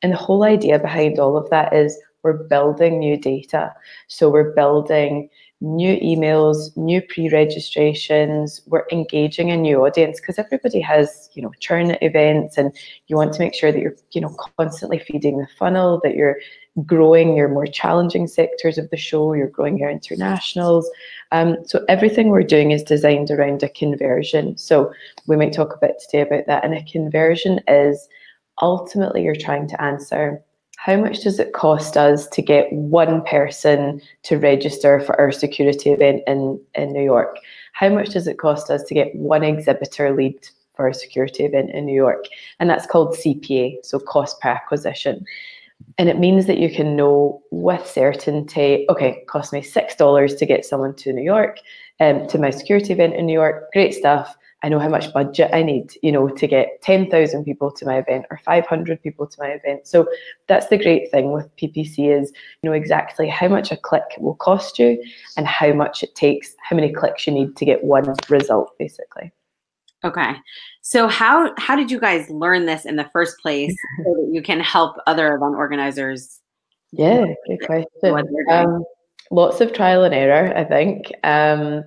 And 0.02 0.14
the 0.14 0.18
whole 0.18 0.44
idea 0.44 0.80
behind 0.80 1.20
all 1.20 1.38
of 1.38 1.50
that 1.50 1.74
is 1.74 1.98
we're 2.24 2.44
building 2.44 3.00
new 3.00 3.18
data. 3.18 3.74
So 4.08 4.30
we're 4.30 4.54
building 4.54 5.30
new 5.62 5.96
emails, 5.98 6.76
new 6.76 7.02
pre-registrations, 7.04 8.62
we're 8.66 8.86
engaging 8.92 9.52
a 9.52 9.58
new 9.58 9.86
audience 9.86 10.20
because 10.20 10.40
everybody 10.40 10.82
has, 10.82 11.30
you 11.34 11.42
know, 11.42 11.52
churn 11.60 11.96
events 12.02 12.58
and 12.58 12.76
you 13.08 13.16
want 13.16 13.32
to 13.34 13.40
make 13.40 13.54
sure 13.54 13.72
that 13.72 13.80
you're, 13.80 13.96
you 14.12 14.22
know, 14.22 14.36
constantly 14.58 14.98
feeding 14.98 15.38
the 15.38 15.48
funnel, 15.60 16.02
that 16.04 16.16
you're 16.16 16.38
growing 16.84 17.36
your 17.36 17.48
more 17.48 17.68
challenging 17.68 18.28
sectors 18.28 18.80
of 18.80 18.90
the 18.90 18.98
show, 18.98 19.34
you're 19.34 19.48
growing 19.48 19.78
your 19.78 19.90
internationals. 19.90 20.90
Um, 21.32 21.58
so 21.66 21.86
everything 21.88 22.30
we're 22.30 22.42
doing 22.44 22.72
is 22.72 22.82
designed 22.82 23.30
around 23.30 23.62
a 23.62 23.70
conversion. 23.70 24.58
So 24.58 24.92
we 25.28 25.38
might 25.38 25.54
talk 25.54 25.76
a 25.76 25.86
bit 25.86 26.02
today 26.02 26.22
about 26.22 26.48
that. 26.48 26.66
And 26.66 26.74
a 26.74 26.84
conversion 26.84 27.60
is 27.68 28.08
ultimately 28.64 29.24
you're 29.24 29.36
trying 29.36 29.68
to 29.68 29.82
answer 29.82 30.42
how 30.84 30.98
much 30.98 31.20
does 31.22 31.38
it 31.38 31.54
cost 31.54 31.96
us 31.96 32.28
to 32.30 32.42
get 32.42 32.74
one 32.74 33.22
person 33.22 34.02
to 34.24 34.40
register 34.40 35.00
for 35.00 35.20
our 35.22 35.32
security 35.32 35.92
event 35.92 36.24
in, 36.26 36.60
in 36.74 36.92
New 36.92 37.04
York? 37.04 37.38
How 37.74 37.90
much 37.90 38.10
does 38.10 38.26
it 38.26 38.40
cost 38.40 38.72
us 38.72 38.82
to 38.86 38.96
get 38.96 39.16
one 39.16 39.44
exhibitor 39.44 40.12
lead 40.12 40.40
for 40.74 40.88
a 40.88 40.94
security 40.96 41.46
event 41.46 41.70
in 41.70 41.86
New 41.86 41.94
York? 41.94 42.26
And 42.60 42.68
that's 42.68 42.88
called 42.88 43.16
CPA, 43.16 43.86
so 43.86 44.00
cost 44.00 44.42
per 44.42 44.50
acquisition. 44.50 45.24
And 46.00 46.10
it 46.10 46.18
means 46.18 46.48
that 46.48 46.58
you 46.58 46.74
can 46.74 46.96
know 46.96 47.44
with 47.52 47.86
certainty, 47.86 48.88
okay, 48.90 49.10
it 49.10 49.28
cost 49.28 49.54
me 49.54 49.62
$6 49.62 50.40
to 50.40 50.46
get 50.48 50.66
someone 50.66 50.96
to 50.96 51.14
New 51.14 51.22
York, 51.22 51.60
um, 52.00 52.26
to 52.26 52.40
my 52.40 52.50
security 52.50 52.92
event 52.92 53.14
in 53.14 53.28
New 53.28 53.34
York, 53.34 53.72
great 53.72 53.94
stuff. 53.94 54.36
I 54.64 54.70
know 54.70 54.80
how 54.80 54.90
much 54.90 55.12
budget 55.12 55.50
I 55.54 55.64
need, 55.64 55.94
you 56.04 56.12
know, 56.12 56.28
to 56.30 56.48
get 56.48 56.82
10,000 56.84 57.44
people 57.44 57.72
to 57.72 57.86
my 57.86 57.98
event 57.98 58.26
or 58.30 58.38
500 58.38 59.02
people 59.02 59.26
to 59.26 59.38
my 59.40 59.48
event. 59.48 59.88
So 59.88 60.08
that's 60.48 60.68
the 60.68 60.78
great 60.78 61.10
thing 61.10 61.32
with 61.32 61.56
PPC 61.56 62.16
is 62.16 62.32
you 62.62 62.70
know 62.70 62.74
exactly 62.74 63.28
how 63.28 63.48
much 63.48 63.72
a 63.72 63.78
click 63.78 64.04
will 64.20 64.36
cost 64.36 64.78
you 64.78 65.02
and 65.36 65.48
how 65.48 65.74
much 65.74 66.04
it 66.04 66.14
takes, 66.16 66.56
how 66.62 66.76
many 66.76 66.94
clicks 66.94 67.26
you 67.26 67.34
need 67.34 67.56
to 67.58 67.66
get 67.66 67.84
one 67.84 68.14
result 68.30 68.72
basically. 68.78 69.32
Okay. 70.04 70.34
So 70.82 71.08
how 71.08 71.54
how 71.58 71.76
did 71.76 71.92
you 71.92 72.00
guys 72.00 72.30
learn 72.30 72.66
this 72.66 72.86
in 72.86 72.96
the 72.96 73.10
first 73.14 73.38
place 73.40 73.76
so 74.04 74.14
that 74.14 74.30
you 74.32 74.42
can 74.42 74.60
help 74.60 74.98
other 75.06 75.36
event 75.36 75.56
organizers? 75.56 76.40
Yeah, 76.92 77.26
good 77.48 77.66
question. 77.66 78.26
Um, 78.50 78.84
lots 79.32 79.62
of 79.62 79.74
trial 79.74 80.04
and 80.04 80.14
error, 80.14 80.56
I 80.56 80.64
think. 80.64 81.12
Um, 81.24 81.84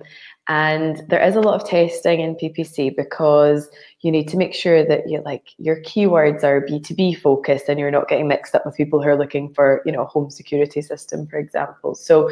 and 0.47 1.01
there 1.09 1.23
is 1.23 1.35
a 1.35 1.41
lot 1.41 1.59
of 1.59 1.67
testing 1.67 2.19
in 2.19 2.35
PPC 2.35 2.95
because 2.95 3.67
you 4.01 4.11
need 4.11 4.27
to 4.27 4.37
make 4.37 4.53
sure 4.53 4.85
that 4.85 5.09
you 5.09 5.21
like 5.23 5.49
your 5.57 5.81
keywords 5.81 6.43
are 6.43 6.61
B2B 6.61 7.19
focused 7.19 7.67
and 7.67 7.79
you're 7.79 7.89
not 7.89 8.07
getting 8.07 8.27
mixed 8.27 8.53
up 8.53 8.63
with 8.65 8.75
people 8.75 9.01
who 9.01 9.09
are 9.09 9.17
looking 9.17 9.51
for, 9.53 9.81
you 9.85 9.91
know, 9.91 10.03
a 10.03 10.07
home 10.07 10.29
security 10.29 10.81
system, 10.81 11.25
for 11.25 11.37
example. 11.37 11.95
So 11.95 12.29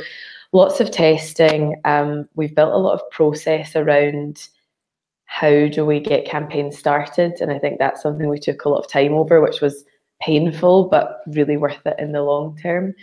lots 0.52 0.80
of 0.80 0.92
testing. 0.92 1.82
Um, 1.86 2.30
we've 2.36 2.54
built 2.54 2.74
a 2.74 2.78
lot 2.78 2.94
of 2.94 3.10
process 3.10 3.76
around 3.76 4.48
how 5.26 5.68
do 5.68 5.84
we 5.84 6.00
get 6.00 6.28
campaigns 6.28 6.78
started. 6.78 7.34
And 7.42 7.52
I 7.52 7.58
think 7.58 7.80
that's 7.80 8.04
something 8.04 8.30
we 8.30 8.38
took 8.38 8.66
a 8.66 8.70
lot 8.70 8.86
of 8.86 8.92
time 8.92 9.14
over, 9.14 9.42
which 9.42 9.62
was 9.62 9.84
painful, 10.22 10.90
but 10.90 11.22
really 11.26 11.58
worth 11.58 11.84
it 11.88 11.96
in 11.98 12.12
the 12.12 12.22
long 12.22 12.56
term. 12.62 12.94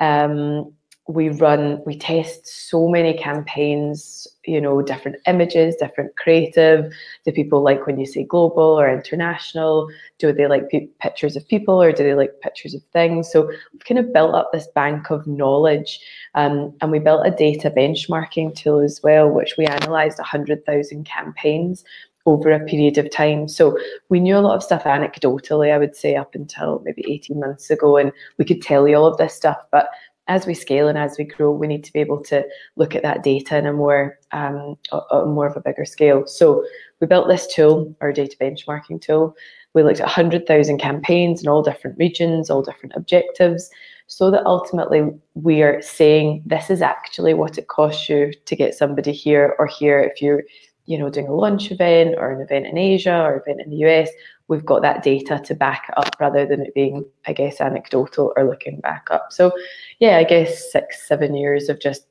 Um, 0.00 0.72
we 1.08 1.28
run, 1.28 1.80
we 1.86 1.96
test 1.96 2.46
so 2.46 2.88
many 2.88 3.16
campaigns, 3.16 4.26
you 4.44 4.60
know, 4.60 4.82
different 4.82 5.18
images, 5.26 5.76
different 5.76 6.16
creative. 6.16 6.92
Do 7.24 7.30
people 7.30 7.62
like 7.62 7.86
when 7.86 7.98
you 8.00 8.06
say 8.06 8.24
global 8.24 8.64
or 8.64 8.92
international? 8.92 9.88
Do 10.18 10.32
they 10.32 10.48
like 10.48 10.68
pictures 11.00 11.36
of 11.36 11.46
people 11.46 11.80
or 11.80 11.92
do 11.92 12.02
they 12.02 12.14
like 12.14 12.40
pictures 12.40 12.74
of 12.74 12.82
things? 12.92 13.30
So 13.30 13.46
we've 13.72 13.84
kind 13.84 14.00
of 14.00 14.12
built 14.12 14.34
up 14.34 14.50
this 14.52 14.66
bank 14.74 15.10
of 15.10 15.26
knowledge 15.28 16.00
um, 16.34 16.74
and 16.80 16.90
we 16.90 16.98
built 16.98 17.24
a 17.24 17.30
data 17.30 17.70
benchmarking 17.70 18.56
tool 18.56 18.80
as 18.80 19.00
well, 19.02 19.30
which 19.30 19.54
we 19.56 19.64
analysed 19.64 20.18
100,000 20.18 21.04
campaigns 21.06 21.84
over 22.26 22.50
a 22.50 22.64
period 22.64 22.98
of 22.98 23.08
time. 23.12 23.46
So 23.46 23.78
we 24.08 24.18
knew 24.18 24.36
a 24.36 24.40
lot 24.40 24.56
of 24.56 24.62
stuff 24.62 24.82
anecdotally, 24.82 25.72
I 25.72 25.78
would 25.78 25.94
say, 25.94 26.16
up 26.16 26.34
until 26.34 26.82
maybe 26.84 27.04
18 27.08 27.38
months 27.38 27.70
ago, 27.70 27.96
and 27.96 28.10
we 28.36 28.44
could 28.44 28.60
tell 28.60 28.88
you 28.88 28.96
all 28.96 29.06
of 29.06 29.16
this 29.16 29.34
stuff. 29.34 29.58
But 29.70 29.88
as 30.28 30.46
we 30.46 30.54
scale 30.54 30.88
and 30.88 30.98
as 30.98 31.16
we 31.18 31.24
grow, 31.24 31.50
we 31.50 31.66
need 31.66 31.84
to 31.84 31.92
be 31.92 32.00
able 32.00 32.22
to 32.24 32.44
look 32.76 32.94
at 32.94 33.02
that 33.02 33.22
data 33.22 33.56
in 33.56 33.66
a 33.66 33.72
more 33.72 34.18
um, 34.32 34.76
a, 34.92 34.98
a 35.14 35.26
more 35.26 35.46
of 35.46 35.56
a 35.56 35.60
bigger 35.60 35.84
scale. 35.84 36.26
So 36.26 36.64
we 37.00 37.06
built 37.06 37.28
this 37.28 37.46
tool, 37.52 37.94
our 38.00 38.12
data 38.12 38.36
benchmarking 38.40 39.02
tool. 39.02 39.36
We 39.74 39.82
looked 39.82 40.00
at 40.00 40.06
100,000 40.06 40.78
campaigns 40.78 41.42
in 41.42 41.48
all 41.48 41.62
different 41.62 41.98
regions, 41.98 42.48
all 42.48 42.62
different 42.62 42.94
objectives, 42.96 43.70
so 44.06 44.30
that 44.30 44.46
ultimately 44.46 45.02
we 45.34 45.62
are 45.62 45.82
saying 45.82 46.42
this 46.46 46.70
is 46.70 46.80
actually 46.80 47.34
what 47.34 47.58
it 47.58 47.68
costs 47.68 48.08
you 48.08 48.32
to 48.46 48.56
get 48.56 48.74
somebody 48.74 49.12
here 49.12 49.54
or 49.58 49.66
here 49.66 50.00
if 50.00 50.22
you're 50.22 50.42
you 50.86 50.96
know 50.96 51.10
doing 51.10 51.26
a 51.26 51.34
launch 51.34 51.70
event 51.70 52.14
or 52.16 52.32
an 52.32 52.40
event 52.40 52.66
in 52.66 52.78
Asia 52.78 53.20
or 53.20 53.34
an 53.34 53.42
event 53.42 53.60
in 53.60 53.70
the 53.70 53.84
US 53.88 54.08
we've 54.48 54.64
got 54.64 54.82
that 54.82 55.02
data 55.02 55.40
to 55.44 55.54
back 55.54 55.90
up 55.96 56.14
rather 56.20 56.46
than 56.46 56.60
it 56.62 56.74
being, 56.74 57.04
I 57.26 57.32
guess, 57.32 57.60
anecdotal 57.60 58.32
or 58.36 58.44
looking 58.44 58.80
back 58.80 59.08
up. 59.10 59.32
So, 59.32 59.52
yeah, 59.98 60.18
I 60.18 60.24
guess 60.24 60.70
six, 60.70 61.06
seven 61.06 61.34
years 61.34 61.68
of 61.68 61.80
just 61.80 62.06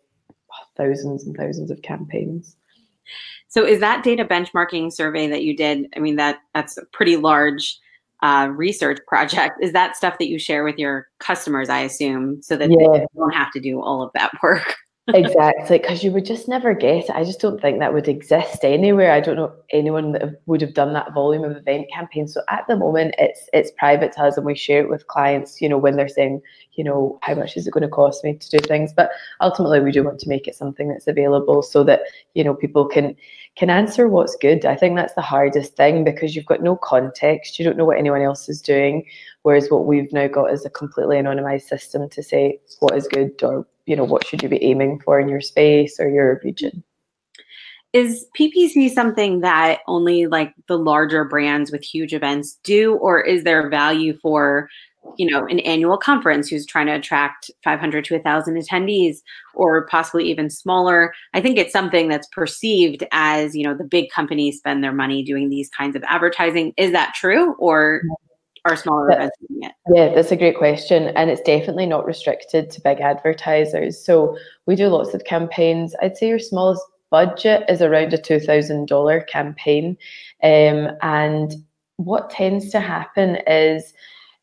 thousands 0.78 1.26
and 1.26 1.36
thousands 1.36 1.72
of 1.72 1.82
campaigns. 1.82 2.56
So, 3.48 3.66
is 3.66 3.80
that 3.80 4.04
data 4.04 4.26
benchmarking 4.26 4.92
survey 4.92 5.28
that 5.28 5.44
you 5.44 5.56
did? 5.56 5.88
I 5.96 6.00
mean, 6.00 6.18
that 6.18 6.40
that's 6.54 6.78
a 6.78 6.86
pretty 6.92 7.18
large 7.18 7.80
uh, 8.22 8.50
research 8.52 9.00
project. 9.08 9.56
Is 9.62 9.72
that 9.72 9.96
stuff 9.96 10.18
that 10.20 10.28
you 10.28 10.40
share 10.40 10.64
with 10.64 10.78
your 10.78 11.08
customers? 11.20 11.70
I 11.70 11.82
assume, 11.82 12.42
so 12.42 12.58
that 12.58 12.70
yeah. 12.70 12.78
they 12.92 13.06
don't 13.16 13.34
have 13.34 13.52
to 13.54 13.60
do 13.60 13.82
all 13.82 14.02
of 14.02 14.12
that 14.14 14.32
work 14.44 14.76
exactly, 15.14 15.78
because 15.78 16.04
you 16.04 16.12
would 16.12 16.26
just 16.26 16.48
never 16.48 16.74
get 16.74 17.06
it. 17.06 17.10
I 17.12 17.24
just 17.24 17.40
don't 17.40 17.62
think 17.62 17.80
that 17.80 17.94
would 17.94 18.08
exist 18.08 18.64
anywhere. 18.64 19.12
I 19.12 19.20
don't 19.20 19.36
know 19.36 19.54
anyone 19.70 20.14
that 20.14 20.42
would 20.48 20.62
have 20.62 20.74
done 20.74 20.94
that 20.94 21.14
volume 21.14 21.44
of 21.44 21.56
event 21.56 21.88
campaign. 21.94 22.28
So 22.28 22.42
at 22.50 22.66
the 22.68 22.76
moment, 22.76 23.16
it's 23.18 23.48
it's 23.54 23.72
private 23.78 24.14
to 24.14 24.24
us, 24.24 24.38
and 24.38 24.46
we 24.46 24.56
share 24.56 24.82
it 24.82 24.90
with 24.90 25.08
clients. 25.08 25.62
You 25.62 25.70
know, 25.70 25.78
when 25.78 25.96
they're 25.96 26.08
saying, 26.08 26.42
you 26.74 26.84
know, 26.84 27.20
how 27.22 27.36
much 27.36 27.56
is 27.56 27.68
it 27.68 27.72
going 27.72 27.84
to 27.84 27.88
cost 27.90 28.24
me 28.24 28.36
to 28.36 28.50
do 28.50 28.60
things? 28.60 28.94
But 28.94 29.12
ultimately, 29.42 29.80
we 29.80 29.92
do 29.92 30.04
want 30.04 30.20
to 30.20 30.30
make 30.30 30.48
it 30.48 30.56
something 30.56 30.88
that's 30.88 31.08
available 31.08 31.62
so 31.62 31.84
that 31.84 32.02
you 32.34 32.44
know 32.44 32.56
people 32.56 32.88
can 32.88 33.16
can 33.56 33.70
answer 33.70 34.08
what's 34.08 34.36
good. 34.36 34.66
I 34.66 34.76
think 34.76 34.96
that's 34.96 35.14
the 35.14 35.22
hardest 35.22 35.76
thing 35.76 36.04
because 36.04 36.36
you've 36.36 36.46
got 36.46 36.64
no 36.64 36.76
context. 36.76 37.58
You 37.58 37.66
don't 37.66 37.78
know 37.78 37.86
what 37.86 37.98
anyone 37.98 38.22
else 38.22 38.50
is 38.50 38.62
doing. 38.62 39.06
Whereas 39.44 39.70
what 39.70 39.86
we've 39.86 40.12
now 40.12 40.28
got 40.28 40.52
is 40.52 40.66
a 40.66 40.70
completely 40.70 41.18
anonymized 41.18 41.68
system 41.68 42.10
to 42.10 42.24
say 42.24 42.60
what 42.80 42.98
is 42.98 43.08
good 43.08 43.42
or 43.44 43.66
you 43.86 43.96
know 43.96 44.04
what 44.04 44.26
should 44.26 44.42
you 44.42 44.50
be 44.50 44.64
aiming 44.64 45.00
for 45.00 45.20
in 45.20 45.30
your 45.30 45.42
space 45.42 46.00
or 46.00 46.10
your 46.10 46.42
region? 46.44 46.84
Is 47.94 48.26
ppc 48.38 48.92
something 48.92 49.42
that 49.42 49.80
only 49.88 50.28
like 50.28 50.54
the 50.68 50.78
larger 50.78 51.24
brands 51.24 51.72
with 51.72 51.84
huge 51.84 52.14
events 52.14 52.60
do 52.64 52.96
or 52.96 53.22
is 53.22 53.44
there 53.44 53.70
value 53.70 54.18
for 54.22 54.70
you 55.18 55.30
know 55.30 55.46
an 55.46 55.60
annual 55.60 55.98
conference 55.98 56.50
who's 56.50 56.66
trying 56.66 56.88
to 56.88 56.96
attract 56.96 57.52
500 57.64 58.04
to 58.06 58.16
1000 58.16 58.58
attendees 58.58 59.18
or 59.54 59.86
possibly 59.88 60.30
even 60.30 60.50
smaller? 60.50 61.14
I 61.34 61.42
think 61.42 61.58
it's 61.58 61.72
something 61.72 62.10
that's 62.10 62.28
perceived 62.28 63.06
as 63.12 63.56
you 63.56 63.64
know 63.64 63.76
the 63.76 63.84
big 63.84 64.10
companies 64.10 64.58
spend 64.58 64.84
their 64.84 64.94
money 64.94 65.24
doing 65.24 65.50
these 65.50 65.70
kinds 65.70 65.96
of 65.96 66.04
advertising. 66.08 66.74
Is 66.78 66.92
that 66.92 67.14
true 67.14 67.54
or 67.60 68.02
are 68.66 68.76
smaller 68.76 69.12
events 69.12 69.38
doing 69.48 69.64
it? 69.64 69.74
Yeah, 69.94 70.14
that's 70.14 70.32
a 70.32 70.36
great 70.36 70.58
question. 70.58 71.10
And 71.10 71.30
it's 71.30 71.42
definitely 71.42 71.86
not 71.86 72.06
restricted 72.06 72.72
to 72.72 72.82
big 72.82 73.00
advertisers. 73.00 74.04
So 74.04 74.38
we 74.66 74.76
do 74.76 74.88
lots 74.88 75.14
of 75.14 75.24
campaigns. 75.24 75.96
I'd 76.02 76.18
say 76.18 76.28
your 76.28 76.40
smallest 76.40 76.82
budget 77.12 77.64
is 77.70 77.82
around 77.82 78.14
a 78.14 78.18
$2,000 78.18 79.28
campaign. 79.28 79.98
Um, 80.44 80.90
and 81.02 81.54
what 81.98 82.30
tends 82.30 82.70
to 82.72 82.80
happen 82.80 83.38
is 83.48 83.94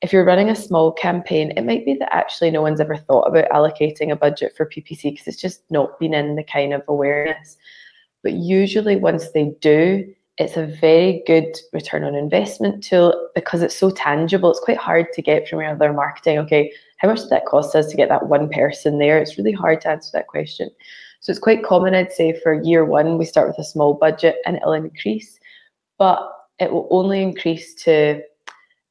if 0.02 0.12
you're 0.12 0.24
running 0.24 0.50
a 0.50 0.56
small 0.56 0.92
campaign, 0.92 1.52
it 1.56 1.64
might 1.64 1.84
be 1.84 1.94
that 1.94 2.14
actually 2.14 2.50
no 2.50 2.62
one's 2.62 2.80
ever 2.80 2.96
thought 2.96 3.28
about 3.28 3.48
allocating 3.50 4.10
a 4.10 4.16
budget 4.16 4.52
for 4.56 4.66
PPC 4.66 5.12
because 5.12 5.28
it's 5.28 5.40
just 5.40 5.62
not 5.70 5.98
been 5.98 6.14
in 6.14 6.34
the 6.34 6.42
kind 6.42 6.72
of 6.72 6.82
awareness. 6.88 7.56
But 8.22 8.32
usually, 8.32 8.96
once 8.96 9.30
they 9.30 9.52
do, 9.60 10.12
it's 10.38 10.56
a 10.56 10.66
very 10.66 11.22
good 11.26 11.56
return 11.72 12.04
on 12.04 12.14
investment 12.14 12.82
tool 12.82 13.28
because 13.34 13.62
it's 13.62 13.76
so 13.76 13.90
tangible. 13.90 14.50
It's 14.50 14.60
quite 14.60 14.78
hard 14.78 15.12
to 15.12 15.22
get 15.22 15.46
from 15.48 15.60
your 15.60 15.70
other 15.70 15.92
marketing. 15.92 16.38
Okay, 16.38 16.72
how 16.96 17.08
much 17.08 17.20
did 17.20 17.30
that 17.30 17.46
cost 17.46 17.76
us 17.76 17.88
to 17.88 17.96
get 17.96 18.08
that 18.08 18.28
one 18.28 18.48
person 18.48 18.98
there? 18.98 19.18
It's 19.18 19.36
really 19.36 19.52
hard 19.52 19.82
to 19.82 19.90
answer 19.90 20.10
that 20.14 20.28
question. 20.28 20.70
So 21.20 21.30
it's 21.30 21.38
quite 21.38 21.62
common, 21.62 21.94
I'd 21.94 22.12
say, 22.12 22.38
for 22.42 22.60
year 22.62 22.84
one, 22.84 23.18
we 23.18 23.24
start 23.24 23.46
with 23.46 23.58
a 23.58 23.64
small 23.64 23.94
budget 23.94 24.36
and 24.44 24.56
it'll 24.56 24.72
increase, 24.72 25.38
but 25.98 26.28
it 26.58 26.72
will 26.72 26.88
only 26.90 27.22
increase 27.22 27.74
to 27.84 28.22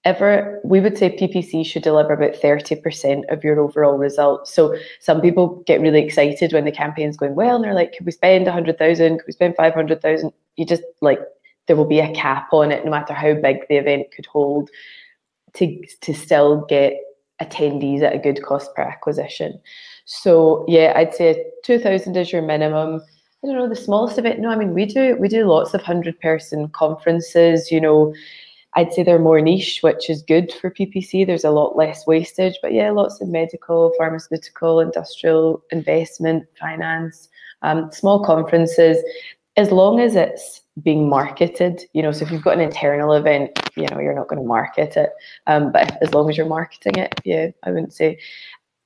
ever 0.03 0.60
we 0.63 0.79
would 0.79 0.98
say 0.98 1.15
ppc 1.15 1.65
should 1.65 1.84
deliver 1.84 2.13
about 2.13 2.34
30% 2.34 3.31
of 3.31 3.43
your 3.43 3.60
overall 3.60 3.98
results. 3.98 4.53
So 4.53 4.75
some 5.00 5.22
people 5.22 5.63
get 5.67 5.81
really 5.81 6.03
excited 6.03 6.53
when 6.53 6.65
the 6.65 6.72
campaign's 6.72 7.17
going 7.17 7.36
well 7.36 7.55
and 7.55 7.63
they're 7.63 7.75
like 7.75 7.93
could 7.93 8.05
we 8.05 8.12
spend 8.12 8.46
100000 8.46 9.17
could 9.17 9.27
we 9.27 9.34
spend 9.34 9.55
500000 9.55 10.31
you 10.55 10.65
just 10.65 10.84
like 11.01 11.20
there 11.67 11.75
will 11.75 11.86
be 11.86 12.00
a 12.00 12.13
cap 12.13 12.48
on 12.51 12.72
it 12.72 12.84
no 12.84 12.91
matter 12.91 13.13
how 13.13 13.34
big 13.34 13.67
the 13.70 13.77
event 13.77 14.08
could 14.15 14.25
hold 14.25 14.70
to 15.53 15.86
to 16.01 16.13
still 16.13 16.65
get 16.67 16.93
attendees 17.41 18.01
at 18.01 18.15
a 18.15 18.20
good 18.20 18.43
cost 18.43 18.74
per 18.75 18.81
acquisition. 18.81 19.60
So 20.05 20.65
yeah 20.67 20.93
i'd 20.96 21.13
say 21.13 21.43
2000 21.63 22.17
is 22.17 22.31
your 22.31 22.41
minimum. 22.41 23.01
I 23.43 23.48
don't 23.48 23.55
know 23.55 23.70
the 23.70 23.75
smallest 23.75 24.20
of 24.20 24.25
it 24.25 24.39
no 24.39 24.50
i 24.50 24.55
mean 24.55 24.74
we 24.74 24.86
do 24.86 25.15
we 25.20 25.27
do 25.27 25.46
lots 25.46 25.74
of 25.74 25.81
100 25.81 26.20
person 26.20 26.70
conferences 26.70 27.72
you 27.72 27.81
know 27.81 28.13
I'd 28.75 28.94
say 28.94 29.04
they're 29.04 29.20
more 29.20 29.42
niche, 29.42 29.80
which 29.82 30.10
is 30.10 30.22
good 30.22 30.51
for 30.54 30.72
PPC. 30.72 31.25
There's 31.25 31.44
a 31.44 31.51
lot 31.51 31.75
less 31.75 32.08
wastage, 32.08 32.56
but 32.62 32.74
yeah, 32.74 32.92
lots 32.92 33.20
of 33.20 33.28
medical, 33.28 33.94
pharmaceutical, 33.98 34.80
industrial, 34.80 35.62
investment, 35.72 36.46
finance, 36.60 37.30
um, 37.62 37.92
small 37.92 38.24
conferences. 38.24 38.98
as 39.58 39.70
long 39.70 40.00
as 40.00 40.16
it's 40.16 40.62
being 40.82 41.10
marketed, 41.10 41.84
you 41.92 42.01
know, 42.01 42.13
so 42.13 42.24
if 42.24 42.32
you've 42.32 42.42
got 42.42 42.54
an 42.54 42.62
internal 42.62 43.12
event, 43.12 43.51
you 43.75 43.86
know, 43.88 44.00
you're 44.00 44.16
not 44.16 44.30
going 44.30 44.42
to 44.42 44.48
market 44.48 44.96
it. 44.96 45.10
Um, 45.46 45.74
but 45.74 46.01
as 46.01 46.13
long 46.13 46.30
as 46.30 46.38
you're 46.38 46.46
marketing 46.46 46.96
it, 46.96 47.20
yeah, 47.25 47.50
I 47.63 47.72
wouldn't 47.72 47.94
say. 47.94 48.18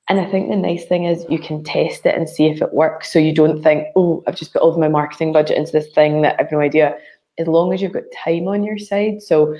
And 0.08 0.20
I 0.20 0.28
think 0.28 0.50
the 0.50 0.56
nice 0.56 0.84
thing 0.84 1.04
is 1.04 1.24
you 1.28 1.38
can 1.38 1.62
test 1.62 2.06
it 2.06 2.14
and 2.16 2.28
see 2.28 2.46
if 2.46 2.60
it 2.62 2.72
works. 2.72 3.12
So 3.12 3.18
you 3.18 3.32
don't 3.32 3.62
think, 3.62 3.86
oh, 3.96 4.22
I've 4.26 4.36
just 4.36 4.52
put 4.52 4.62
all 4.62 4.72
of 4.72 4.78
my 4.78 4.88
marketing 4.88 5.32
budget 5.32 5.56
into 5.56 5.72
this 5.72 5.92
thing 5.92 6.22
that 6.22 6.36
I've 6.38 6.50
no 6.50 6.60
idea. 6.60 6.96
As 7.38 7.46
long 7.46 7.72
as 7.72 7.82
you've 7.82 7.92
got 7.92 8.04
time 8.24 8.48
on 8.48 8.62
your 8.62 8.78
side. 8.78 9.22
So 9.22 9.56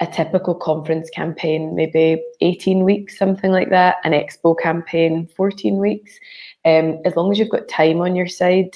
a 0.00 0.06
typical 0.06 0.54
conference 0.54 1.08
campaign, 1.10 1.74
maybe 1.74 2.22
18 2.40 2.84
weeks, 2.84 3.16
something 3.16 3.52
like 3.52 3.70
that, 3.70 3.96
an 4.04 4.12
expo 4.12 4.58
campaign, 4.58 5.28
14 5.36 5.78
weeks. 5.78 6.12
Um, 6.64 6.98
as 7.04 7.16
long 7.16 7.30
as 7.30 7.38
you've 7.38 7.50
got 7.50 7.68
time 7.68 8.00
on 8.00 8.16
your 8.16 8.26
side 8.26 8.70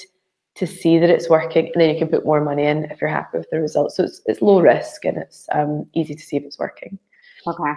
to 0.55 0.65
see 0.65 0.97
that 0.97 1.09
it's 1.09 1.29
working, 1.29 1.69
and 1.73 1.81
then 1.81 1.89
you 1.89 1.97
can 1.97 2.07
put 2.07 2.25
more 2.25 2.41
money 2.41 2.63
in 2.63 2.85
if 2.85 3.01
you're 3.01 3.09
happy 3.09 3.37
with 3.37 3.49
the 3.51 3.59
results. 3.59 3.97
So 3.97 4.03
it's, 4.03 4.21
it's 4.25 4.41
low 4.41 4.61
risk 4.61 5.05
and 5.05 5.17
it's 5.17 5.45
um, 5.53 5.85
easy 5.93 6.15
to 6.15 6.21
see 6.21 6.37
if 6.37 6.43
it's 6.43 6.59
working. 6.59 6.97
Okay. 7.47 7.73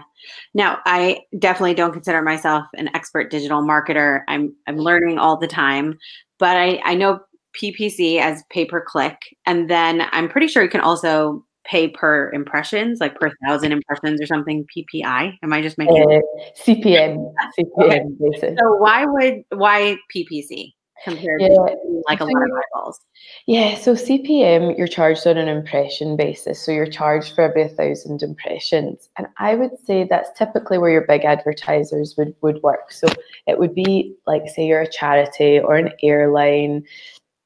Now, 0.55 0.79
I 0.85 1.21
definitely 1.39 1.75
don't 1.75 1.93
consider 1.93 2.23
myself 2.23 2.65
an 2.75 2.91
expert 2.95 3.31
digital 3.31 3.63
marketer. 3.63 4.23
I'm 4.27 4.55
I'm 4.67 4.77
learning 4.77 5.19
all 5.19 5.37
the 5.37 5.47
time, 5.47 5.99
but 6.39 6.57
I 6.57 6.81
I 6.85 6.95
know 6.95 7.21
PPC 7.61 8.19
as 8.19 8.43
pay 8.51 8.65
per 8.65 8.81
click, 8.81 9.19
and 9.47 9.69
then 9.69 10.09
I'm 10.13 10.29
pretty 10.29 10.49
sure 10.49 10.63
you 10.63 10.69
can 10.69 10.81
also 10.81 11.45
pay 11.65 11.89
per 11.89 12.31
impressions, 12.33 12.99
like 13.01 13.15
per 13.19 13.31
thousand 13.47 13.73
impressions 13.73 14.21
or 14.21 14.27
something. 14.27 14.67
PPI. 14.77 15.39
Am 15.43 15.53
I 15.53 15.63
just 15.63 15.79
making 15.79 16.03
uh, 16.03 16.21
CPM? 16.67 17.33
CPM. 17.59 18.15
Okay. 18.35 18.57
So 18.59 18.77
why 18.77 19.05
would 19.05 19.43
why 19.51 19.97
PPC? 20.15 20.73
compared 21.05 21.41
yeah. 21.41 21.49
to 21.49 22.03
like 22.09 22.21
a 22.21 22.25
lot 22.25 22.43
of 22.43 22.51
eyeballs. 22.51 23.01
Yeah, 23.47 23.77
so 23.77 23.95
CPM, 23.95 24.77
you're 24.77 24.87
charged 24.87 25.27
on 25.27 25.37
an 25.37 25.49
impression 25.49 26.17
basis. 26.17 26.61
So 26.61 26.73
you're 26.73 26.87
charged 26.87 27.35
for 27.35 27.43
every 27.43 27.69
thousand 27.69 28.23
impressions. 28.23 29.09
And 29.19 29.27
I 29.39 29.55
would 29.55 29.73
say 29.85 30.07
that's 30.09 30.37
typically 30.39 30.79
where 30.79 30.91
your 30.91 31.07
big 31.07 31.25
advertisers 31.25 32.15
would, 32.17 32.35
would 32.43 32.63
work. 32.63 32.93
So 32.93 33.09
it 33.47 33.59
would 33.59 33.75
be 33.75 34.15
like, 34.27 34.49
say, 34.49 34.67
you're 34.67 34.83
a 34.83 34.91
charity 34.91 35.59
or 35.59 35.77
an 35.77 35.91
airline, 36.03 36.85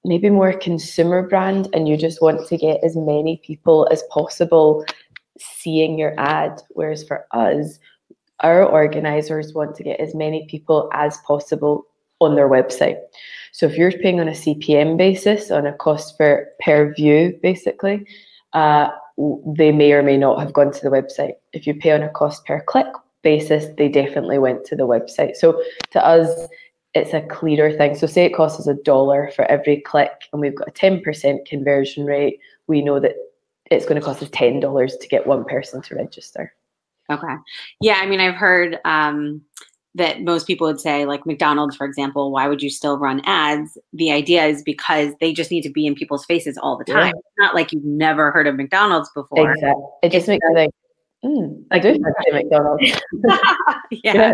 maybe 0.06 0.30
more 0.30 0.52
consumer 0.52 1.28
brand, 1.28 1.68
and 1.72 1.88
you 1.88 1.96
just 1.96 2.22
want 2.22 2.46
to 2.48 2.56
get 2.56 2.82
as 2.82 2.96
many 2.96 3.40
people 3.44 3.88
as 3.90 4.02
possible 4.10 4.84
seeing 5.38 5.98
your 5.98 6.14
ad. 6.18 6.62
Whereas 6.70 7.04
for 7.04 7.26
us, 7.32 7.78
our 8.40 8.64
organizers 8.64 9.52
want 9.52 9.74
to 9.76 9.82
get 9.82 10.00
as 10.00 10.14
many 10.14 10.46
people 10.46 10.88
as 10.92 11.18
possible 11.26 11.86
on 12.20 12.34
their 12.34 12.48
website. 12.48 12.98
So 13.52 13.66
if 13.66 13.76
you're 13.76 13.92
paying 13.92 14.20
on 14.20 14.28
a 14.28 14.32
CPM 14.32 14.96
basis, 14.96 15.50
on 15.50 15.66
a 15.66 15.72
cost 15.72 16.16
per, 16.18 16.48
per 16.60 16.94
view, 16.94 17.38
basically, 17.42 18.06
uh, 18.52 18.88
they 19.56 19.72
may 19.72 19.92
or 19.92 20.02
may 20.02 20.16
not 20.16 20.40
have 20.40 20.52
gone 20.52 20.72
to 20.72 20.80
the 20.82 20.90
website. 20.90 21.34
If 21.52 21.66
you 21.66 21.74
pay 21.74 21.92
on 21.92 22.02
a 22.02 22.10
cost 22.10 22.44
per 22.44 22.62
click 22.62 22.86
basis, 23.22 23.66
they 23.76 23.88
definitely 23.88 24.38
went 24.38 24.64
to 24.66 24.76
the 24.76 24.86
website. 24.86 25.36
So 25.36 25.62
to 25.92 26.06
us, 26.06 26.48
it's 26.96 27.12
a 27.12 27.20
clearer 27.20 27.72
thing. 27.72 27.94
So 27.94 28.06
say 28.06 28.24
it 28.24 28.34
costs 28.34 28.58
us 28.58 28.66
a 28.66 28.74
dollar 28.74 29.30
for 29.36 29.44
every 29.44 29.80
click 29.82 30.28
and 30.32 30.40
we've 30.40 30.54
got 30.54 30.68
a 30.68 30.72
10% 30.72 31.46
conversion 31.46 32.06
rate, 32.06 32.40
we 32.68 32.80
know 32.80 32.98
that 33.00 33.16
it's 33.70 33.84
going 33.84 34.00
to 34.00 34.04
cost 34.04 34.22
us 34.22 34.30
$10 34.30 35.00
to 35.00 35.08
get 35.08 35.26
one 35.26 35.44
person 35.44 35.82
to 35.82 35.94
register. 35.94 36.54
Okay. 37.12 37.34
Yeah, 37.82 37.96
I 37.98 38.06
mean, 38.06 38.20
I've 38.20 38.34
heard 38.34 38.78
um, 38.86 39.42
that 39.94 40.22
most 40.22 40.46
people 40.46 40.66
would 40.66 40.80
say, 40.80 41.04
like 41.04 41.26
McDonald's, 41.26 41.76
for 41.76 41.84
example, 41.84 42.32
why 42.32 42.48
would 42.48 42.62
you 42.62 42.70
still 42.70 42.98
run 42.98 43.20
ads? 43.26 43.76
The 43.92 44.10
idea 44.10 44.46
is 44.46 44.62
because 44.62 45.12
they 45.20 45.34
just 45.34 45.50
need 45.50 45.62
to 45.62 45.70
be 45.70 45.86
in 45.86 45.94
people's 45.94 46.24
faces 46.24 46.56
all 46.56 46.78
the 46.78 46.84
time. 46.84 47.08
Yeah. 47.08 47.10
It's 47.10 47.38
not 47.38 47.54
like 47.54 47.72
you've 47.72 47.84
never 47.84 48.30
heard 48.30 48.46
of 48.46 48.56
McDonald's 48.56 49.10
before. 49.14 49.52
Exactly. 49.52 49.84
It 50.02 50.12
just 50.12 50.28
makes 50.28 50.44
me 50.48 50.54
think, 50.54 50.74
mm, 51.24 51.64
I 51.70 51.78
do 51.78 51.92
fancy 51.92 52.32
McDonald's. 52.32 52.82
yeah. 53.90 54.14
yeah. 54.14 54.32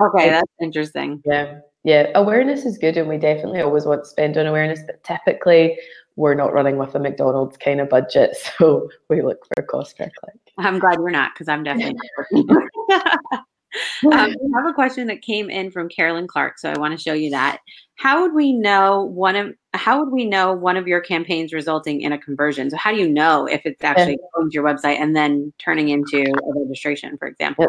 Okay, 0.00 0.28
that's 0.28 0.52
interesting. 0.60 1.22
Yeah. 1.24 1.60
Yeah. 1.86 2.10
Awareness 2.16 2.64
is 2.64 2.78
good 2.78 2.96
and 2.96 3.08
we 3.08 3.16
definitely 3.16 3.60
always 3.60 3.86
want 3.86 4.02
to 4.02 4.10
spend 4.10 4.36
on 4.36 4.46
awareness, 4.46 4.80
but 4.84 5.04
typically 5.04 5.78
we're 6.16 6.34
not 6.34 6.52
running 6.52 6.78
with 6.78 6.96
a 6.96 6.98
McDonald's 6.98 7.56
kind 7.56 7.80
of 7.80 7.88
budget. 7.88 8.36
So 8.58 8.90
we 9.08 9.22
look 9.22 9.46
for 9.46 9.62
cost 9.62 9.96
per 9.96 10.10
click. 10.18 10.40
I'm 10.58 10.80
glad 10.80 10.98
we're 10.98 11.10
not 11.10 11.32
because 11.32 11.46
I'm 11.46 11.62
definitely 11.62 11.94
um, 14.12 14.34
we 14.42 14.52
have 14.54 14.66
a 14.66 14.72
question 14.74 15.06
that 15.06 15.22
came 15.22 15.48
in 15.48 15.70
from 15.70 15.88
Carolyn 15.88 16.26
Clark, 16.26 16.58
so 16.58 16.70
I 16.70 16.78
want 16.78 16.98
to 16.98 17.02
show 17.02 17.12
you 17.12 17.30
that. 17.30 17.60
How 17.94 18.22
would 18.22 18.34
we 18.34 18.52
know 18.52 19.04
one 19.04 19.36
of 19.36 19.54
how 19.76 20.00
would 20.00 20.12
we 20.12 20.24
know 20.24 20.52
one 20.52 20.76
of 20.76 20.88
your 20.88 21.00
campaigns 21.00 21.52
resulting 21.52 22.00
in 22.00 22.12
a 22.12 22.18
conversion? 22.18 22.70
So 22.70 22.76
how 22.76 22.92
do 22.92 22.98
you 22.98 23.08
know 23.08 23.46
if 23.46 23.62
it's 23.64 23.84
actually 23.84 24.18
going 24.34 24.50
to 24.50 24.54
your 24.54 24.64
website 24.64 24.98
and 25.00 25.14
then 25.14 25.52
turning 25.58 25.88
into 25.88 26.22
a 26.22 26.60
registration, 26.60 27.16
for 27.18 27.28
example? 27.28 27.66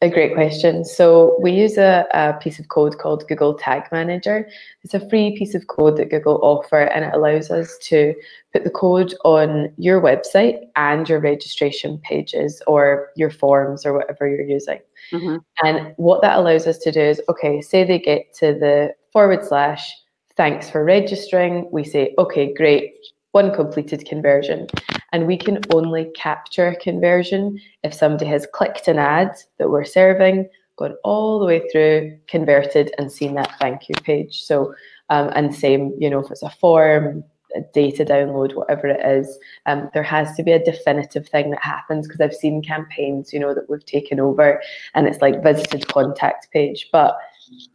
That's 0.00 0.12
a 0.12 0.14
great 0.14 0.34
question. 0.34 0.84
So 0.84 1.38
we 1.40 1.52
use 1.52 1.78
a, 1.78 2.06
a 2.12 2.32
piece 2.34 2.58
of 2.58 2.68
code 2.68 2.98
called 2.98 3.26
Google 3.28 3.54
Tag 3.54 3.84
Manager. 3.92 4.48
It's 4.82 4.94
a 4.94 5.08
free 5.08 5.36
piece 5.36 5.54
of 5.54 5.66
code 5.66 5.96
that 5.98 6.10
Google 6.10 6.40
offer, 6.42 6.80
and 6.80 7.04
it 7.04 7.14
allows 7.14 7.50
us 7.50 7.78
to 7.82 8.14
put 8.52 8.64
the 8.64 8.70
code 8.70 9.14
on 9.24 9.72
your 9.76 10.00
website 10.00 10.58
and 10.76 11.08
your 11.08 11.20
registration 11.20 11.98
pages 11.98 12.62
or 12.66 13.10
your 13.14 13.30
forms 13.30 13.86
or 13.86 13.92
whatever 13.92 14.28
you're 14.28 14.42
using. 14.42 14.80
Mm-hmm. 15.12 15.36
And 15.64 15.94
what 15.96 16.22
that 16.22 16.38
allows 16.38 16.66
us 16.66 16.78
to 16.78 16.90
do 16.90 17.00
is, 17.00 17.20
okay, 17.28 17.60
say 17.60 17.84
they 17.84 17.98
get 17.98 18.34
to 18.34 18.54
the 18.54 18.94
forward 19.12 19.44
slash, 19.44 19.94
thanks 20.40 20.70
for 20.70 20.82
registering. 20.82 21.68
We 21.70 21.84
say, 21.84 22.14
okay, 22.16 22.54
great, 22.54 22.94
one 23.32 23.54
completed 23.54 24.06
conversion. 24.06 24.68
And 25.12 25.26
we 25.26 25.36
can 25.36 25.60
only 25.74 26.06
capture 26.16 26.68
a 26.68 26.76
conversion 26.76 27.60
if 27.82 27.92
somebody 27.92 28.24
has 28.30 28.48
clicked 28.54 28.88
an 28.88 28.98
ad 28.98 29.32
that 29.58 29.68
we're 29.68 29.84
serving, 29.84 30.48
gone 30.78 30.96
all 31.04 31.40
the 31.40 31.44
way 31.44 31.68
through, 31.68 32.18
converted, 32.26 32.90
and 32.96 33.12
seen 33.12 33.34
that 33.34 33.54
thank 33.60 33.90
you 33.90 33.94
page. 34.02 34.42
So, 34.42 34.72
um, 35.10 35.30
and 35.34 35.54
same, 35.54 35.94
you 35.98 36.08
know, 36.08 36.20
if 36.20 36.30
it's 36.30 36.42
a 36.42 36.48
form, 36.48 37.22
a 37.54 37.60
data 37.74 38.02
download, 38.02 38.54
whatever 38.54 38.86
it 38.86 39.04
is, 39.04 39.38
um, 39.66 39.90
there 39.92 40.02
has 40.02 40.34
to 40.36 40.42
be 40.42 40.52
a 40.52 40.64
definitive 40.64 41.28
thing 41.28 41.50
that 41.50 41.62
happens 41.62 42.08
because 42.08 42.22
I've 42.22 42.34
seen 42.34 42.62
campaigns, 42.62 43.34
you 43.34 43.40
know, 43.40 43.52
that 43.52 43.68
we've 43.68 43.84
taken 43.84 44.18
over 44.20 44.62
and 44.94 45.06
it's 45.06 45.20
like 45.20 45.42
visited 45.42 45.88
contact 45.88 46.50
page, 46.50 46.88
but 46.90 47.18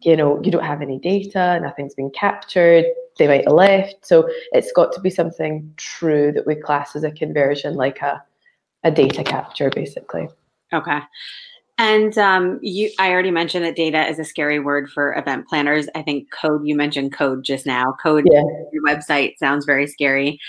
you 0.01 0.15
know, 0.15 0.41
you 0.43 0.51
don't 0.51 0.63
have 0.63 0.81
any 0.81 0.99
data, 0.99 1.59
nothing's 1.61 1.95
been 1.95 2.11
captured, 2.11 2.85
they 3.17 3.27
might 3.27 3.45
have 3.45 3.53
left. 3.53 4.05
So 4.05 4.29
it's 4.51 4.71
got 4.71 4.93
to 4.93 5.01
be 5.01 5.09
something 5.09 5.73
true 5.77 6.31
that 6.33 6.45
we 6.45 6.55
class 6.55 6.95
as 6.95 7.03
a 7.03 7.11
conversion, 7.11 7.75
like 7.75 8.01
a, 8.01 8.23
a 8.83 8.91
data 8.91 9.23
capture, 9.23 9.69
basically. 9.69 10.27
Okay. 10.73 10.99
And 11.77 12.17
um, 12.17 12.59
you, 12.61 12.89
I 12.99 13.11
already 13.11 13.31
mentioned 13.31 13.65
that 13.65 13.75
data 13.75 14.07
is 14.07 14.17
a 14.17 14.23
scary 14.23 14.59
word 14.59 14.89
for 14.89 15.13
event 15.15 15.47
planners. 15.47 15.87
I 15.93 16.03
think 16.03 16.31
code. 16.31 16.65
You 16.65 16.75
mentioned 16.75 17.11
code 17.11 17.43
just 17.43 17.65
now. 17.65 17.95
Code 18.01 18.25
yeah. 18.31 18.43
your 18.71 18.83
website 18.83 19.37
sounds 19.37 19.65
very 19.65 19.85
scary. 19.85 20.39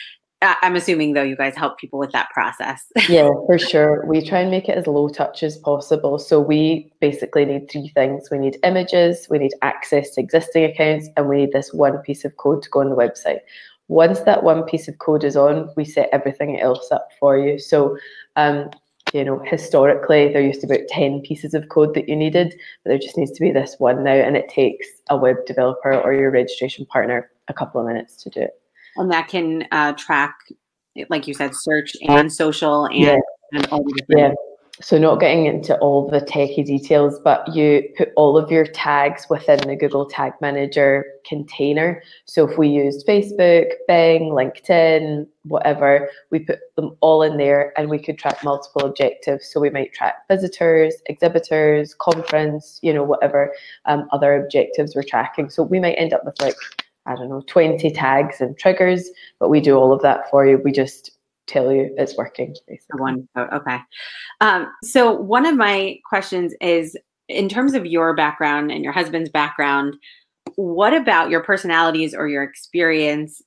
I'm 0.42 0.76
assuming 0.76 1.14
though 1.14 1.22
you 1.22 1.36
guys 1.36 1.56
help 1.56 1.78
people 1.78 1.98
with 1.98 2.12
that 2.12 2.28
process. 2.30 2.84
yeah, 3.08 3.30
for 3.46 3.58
sure. 3.58 4.04
We 4.06 4.24
try 4.24 4.40
and 4.40 4.50
make 4.50 4.68
it 4.68 4.76
as 4.76 4.86
low 4.86 5.08
touch 5.08 5.42
as 5.42 5.56
possible. 5.58 6.18
So 6.18 6.40
we 6.40 6.92
basically 7.00 7.46
need 7.46 7.70
three 7.70 7.88
things. 7.88 8.28
We 8.30 8.38
need 8.38 8.58
images, 8.62 9.26
we 9.30 9.38
need 9.38 9.52
access 9.62 10.10
to 10.10 10.20
existing 10.20 10.64
accounts, 10.64 11.08
and 11.16 11.28
we 11.28 11.36
need 11.36 11.52
this 11.52 11.72
one 11.72 11.98
piece 11.98 12.24
of 12.24 12.36
code 12.36 12.62
to 12.62 12.70
go 12.70 12.80
on 12.80 12.90
the 12.90 12.96
website. 12.96 13.40
Once 13.88 14.20
that 14.20 14.42
one 14.42 14.64
piece 14.64 14.88
of 14.88 14.98
code 14.98 15.24
is 15.24 15.36
on, 15.36 15.70
we 15.76 15.84
set 15.84 16.10
everything 16.12 16.60
else 16.60 16.90
up 16.92 17.08
for 17.18 17.38
you. 17.38 17.58
So 17.58 17.96
um, 18.34 18.68
you 19.14 19.24
know, 19.24 19.40
historically 19.46 20.32
there 20.32 20.42
used 20.42 20.60
to 20.60 20.66
be 20.66 20.74
about 20.74 20.88
10 20.88 21.22
pieces 21.22 21.54
of 21.54 21.68
code 21.68 21.94
that 21.94 22.08
you 22.08 22.16
needed, 22.16 22.54
but 22.82 22.90
there 22.90 22.98
just 22.98 23.16
needs 23.16 23.30
to 23.30 23.40
be 23.40 23.52
this 23.52 23.76
one 23.78 24.04
now, 24.04 24.12
and 24.12 24.36
it 24.36 24.48
takes 24.48 24.86
a 25.08 25.16
web 25.16 25.36
developer 25.46 25.94
or 25.94 26.12
your 26.12 26.30
registration 26.30 26.84
partner 26.86 27.30
a 27.48 27.54
couple 27.54 27.80
of 27.80 27.86
minutes 27.86 28.22
to 28.24 28.30
do 28.30 28.40
it. 28.40 28.60
And 28.96 29.10
that 29.10 29.28
can 29.28 29.66
uh, 29.72 29.92
track, 29.92 30.34
like 31.08 31.26
you 31.26 31.34
said, 31.34 31.52
search 31.54 31.92
and 32.08 32.32
social 32.32 32.86
and, 32.86 32.96
yeah. 32.96 33.18
and 33.52 33.66
all 33.66 33.82
the 33.84 33.92
different. 33.92 34.20
Yeah. 34.20 34.34
So 34.82 34.98
not 34.98 35.20
getting 35.20 35.46
into 35.46 35.74
all 35.78 36.06
the 36.06 36.20
techie 36.20 36.62
details, 36.62 37.18
but 37.24 37.48
you 37.54 37.82
put 37.96 38.10
all 38.14 38.36
of 38.36 38.50
your 38.50 38.66
tags 38.66 39.24
within 39.30 39.58
the 39.60 39.74
Google 39.74 40.04
Tag 40.04 40.34
Manager 40.42 41.02
container. 41.26 42.02
So 42.26 42.46
if 42.46 42.58
we 42.58 42.68
used 42.68 43.06
Facebook, 43.06 43.70
Bing, 43.88 44.32
LinkedIn, 44.32 45.26
whatever, 45.44 46.10
we 46.30 46.40
put 46.40 46.58
them 46.76 46.94
all 47.00 47.22
in 47.22 47.38
there 47.38 47.72
and 47.78 47.88
we 47.88 47.98
could 47.98 48.18
track 48.18 48.44
multiple 48.44 48.82
objectives. 48.82 49.50
So 49.50 49.60
we 49.60 49.70
might 49.70 49.94
track 49.94 50.16
visitors, 50.28 50.94
exhibitors, 51.06 51.94
conference, 51.94 52.78
you 52.82 52.92
know, 52.92 53.02
whatever 53.02 53.54
um, 53.86 54.06
other 54.12 54.36
objectives 54.44 54.94
we're 54.94 55.04
tracking. 55.04 55.48
So 55.48 55.62
we 55.62 55.80
might 55.80 55.94
end 55.94 56.12
up 56.12 56.22
with 56.22 56.38
like, 56.42 56.56
I 57.06 57.14
don't 57.14 57.28
know, 57.28 57.42
20 57.46 57.90
tags 57.92 58.40
and 58.40 58.58
triggers, 58.58 59.08
but 59.38 59.48
we 59.48 59.60
do 59.60 59.76
all 59.76 59.92
of 59.92 60.02
that 60.02 60.30
for 60.30 60.46
you. 60.46 60.60
We 60.64 60.72
just 60.72 61.12
tell 61.46 61.72
you 61.72 61.94
it's 61.96 62.16
working. 62.16 62.54
Basically. 62.66 63.00
One 63.00 63.28
okay. 63.36 63.78
Um, 64.40 64.70
so 64.82 65.12
one 65.12 65.46
of 65.46 65.56
my 65.56 65.98
questions 66.08 66.54
is, 66.60 66.96
in 67.28 67.48
terms 67.48 67.74
of 67.74 67.86
your 67.86 68.14
background 68.14 68.70
and 68.70 68.84
your 68.84 68.92
husband's 68.92 69.30
background, 69.30 69.96
what 70.54 70.94
about 70.94 71.30
your 71.30 71.42
personalities 71.42 72.14
or 72.14 72.28
your 72.28 72.42
experience 72.42 73.42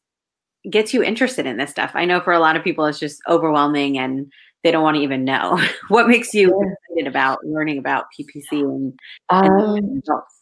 gets 0.70 0.94
you 0.94 1.04
interested 1.04 1.46
in 1.46 1.58
this 1.58 1.72
stuff? 1.72 1.92
I 1.94 2.06
know 2.06 2.20
for 2.20 2.34
a 2.34 2.40
lot 2.40 2.56
of 2.56 2.64
people 2.64 2.86
it's 2.86 3.00
just 3.00 3.22
overwhelming 3.28 3.98
and 3.98 4.32
they 4.64 4.72
don't 4.72 4.84
want 4.84 4.98
to 4.98 5.04
even 5.04 5.24
know. 5.24 5.62
what 5.88 6.08
makes 6.08 6.34
you 6.34 6.50
excited 6.50 7.08
about 7.08 7.40
learning 7.46 7.78
about 7.78 8.06
PPC 8.20 8.62
and, 8.64 9.00
um, 9.30 9.46
and 9.78 9.96
results? 9.96 10.39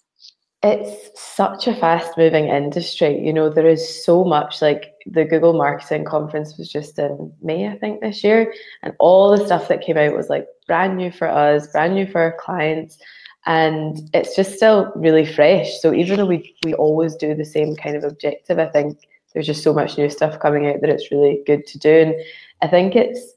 It's 0.68 1.20
such 1.20 1.66
a 1.68 1.76
fast 1.76 2.18
moving 2.18 2.48
industry. 2.48 3.20
You 3.26 3.32
know, 3.32 3.50
there 3.50 3.68
is 3.68 4.04
so 4.04 4.26
much 4.26 4.62
like 4.62 4.94
the 5.06 5.24
Google 5.24 5.54
Marketing 5.54 6.04
Conference 6.04 6.58
was 6.58 6.70
just 6.70 7.00
in 7.00 7.32
May, 7.42 7.70
I 7.70 7.78
think, 7.78 8.02
this 8.02 8.22
year. 8.24 8.54
And 8.84 8.94
all 9.00 9.32
the 9.32 9.46
stuff 9.46 9.70
that 9.70 9.82
came 9.82 9.98
out 9.98 10.16
was 10.16 10.30
like 10.30 10.46
brand 10.68 10.98
new 10.98 11.12
for 11.12 11.30
us, 11.30 11.68
brand 11.68 11.96
new 11.96 12.06
for 12.06 12.20
our 12.20 12.36
clients. 12.38 12.98
And 13.46 14.10
it's 14.14 14.36
just 14.36 14.56
still 14.56 14.92
really 14.96 15.26
fresh. 15.26 15.80
So 15.80 15.94
even 15.94 16.18
though 16.18 16.26
we, 16.26 16.54
we 16.66 16.74
always 16.74 17.16
do 17.16 17.34
the 17.34 17.46
same 17.46 17.76
kind 17.78 17.96
of 17.96 18.04
objective, 18.04 18.60
I 18.60 18.66
think 18.66 19.00
there's 19.34 19.48
just 19.48 19.64
so 19.64 19.74
much 19.74 19.98
new 19.98 20.10
stuff 20.10 20.40
coming 20.40 20.68
out 20.68 20.82
that 20.82 20.90
it's 20.90 21.12
really 21.12 21.42
good 21.46 21.66
to 21.68 21.80
do. 21.80 21.90
And 21.90 22.16
I 22.62 22.68
think 22.68 22.94
it's 22.96 23.37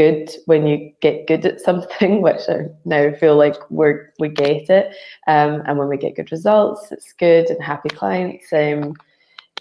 good 0.00 0.30
when 0.46 0.66
you 0.66 0.90
get 1.02 1.26
good 1.26 1.44
at 1.44 1.60
something, 1.60 2.22
which 2.26 2.48
I 2.48 2.66
now 2.84 3.12
feel 3.12 3.36
like 3.36 3.56
we're 3.70 4.12
we 4.18 4.28
get 4.28 4.70
it. 4.70 4.94
Um, 5.26 5.62
and 5.66 5.78
when 5.78 5.88
we 5.88 5.98
get 5.98 6.16
good 6.16 6.32
results, 6.32 6.90
it's 6.90 7.12
good 7.12 7.50
and 7.50 7.62
happy 7.62 7.90
clients. 7.90 8.52
Um, 8.52 8.94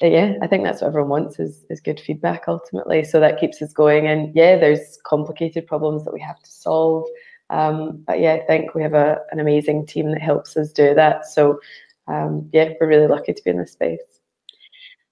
yeah, 0.01 0.35
I 0.41 0.47
think 0.47 0.63
that's 0.63 0.81
what 0.81 0.87
everyone 0.87 1.09
wants 1.09 1.39
is 1.39 1.65
is 1.69 1.81
good 1.81 1.99
feedback 1.99 2.45
ultimately. 2.47 3.03
So 3.03 3.19
that 3.19 3.39
keeps 3.39 3.61
us 3.61 3.73
going. 3.73 4.07
And 4.07 4.33
yeah, 4.33 4.57
there's 4.57 4.97
complicated 5.05 5.67
problems 5.67 6.05
that 6.05 6.13
we 6.13 6.21
have 6.21 6.41
to 6.41 6.51
solve. 6.51 7.05
Um, 7.49 8.03
but 8.07 8.19
yeah, 8.19 8.35
I 8.35 8.45
think 8.45 8.75
we 8.75 8.83
have 8.83 8.93
a, 8.93 9.17
an 9.31 9.39
amazing 9.39 9.87
team 9.87 10.11
that 10.11 10.21
helps 10.21 10.55
us 10.55 10.71
do 10.71 10.93
that. 10.93 11.25
So 11.25 11.59
um, 12.07 12.49
yeah, 12.53 12.69
we're 12.79 12.87
really 12.87 13.07
lucky 13.07 13.33
to 13.33 13.43
be 13.43 13.49
in 13.49 13.57
this 13.57 13.73
space. 13.73 13.99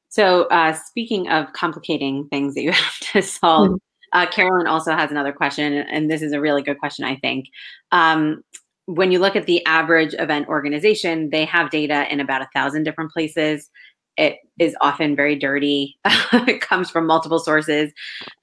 So 0.10 0.44
uh, 0.46 0.74
speaking 0.74 1.28
of 1.28 1.52
complicating 1.52 2.28
things 2.30 2.54
that 2.54 2.62
you 2.62 2.72
have 2.86 3.00
to 3.12 3.22
solve, 3.22 3.68
mm-hmm. 3.68 3.76
Uh, 4.14 4.26
Carolyn 4.26 4.68
also 4.68 4.94
has 4.94 5.12
another 5.12 5.34
question, 5.34 5.74
and 5.74 6.10
this 6.10 6.22
is 6.22 6.32
a 6.32 6.42
really 6.42 6.62
good 6.62 6.80
question, 6.80 7.06
I 7.06 7.18
think. 7.18 7.48
Um, 7.92 8.44
when 8.86 9.12
you 9.12 9.20
look 9.20 9.36
at 9.36 9.46
the 9.46 9.66
average 9.66 10.16
event 10.18 10.48
organization, 10.48 11.30
they 11.30 11.46
have 11.46 11.70
data 11.70 12.12
in 12.12 12.20
about 12.20 12.42
a 12.42 12.50
thousand 12.56 12.84
different 12.84 13.12
places. 13.12 13.70
It 14.16 14.38
is 14.58 14.76
often 14.82 15.16
very 15.16 15.36
dirty. 15.36 15.98
it 16.06 16.62
comes 16.62 16.90
from 16.90 17.06
multiple 17.06 17.40
sources. 17.40 17.92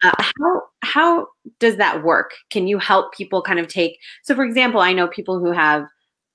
Uh, 0.03 0.13
how 0.19 0.63
how 0.83 1.27
does 1.59 1.77
that 1.77 2.05
work? 2.05 2.33
Can 2.51 2.69
you 2.69 2.79
help 2.79 3.15
people 3.15 3.43
kind 3.43 3.59
of 3.59 3.69
take? 3.69 3.99
So, 4.23 4.35
for 4.35 4.45
example, 4.45 4.81
I 4.81 4.93
know 4.93 5.09
people 5.09 5.41
who 5.41 5.51
have 5.51 5.87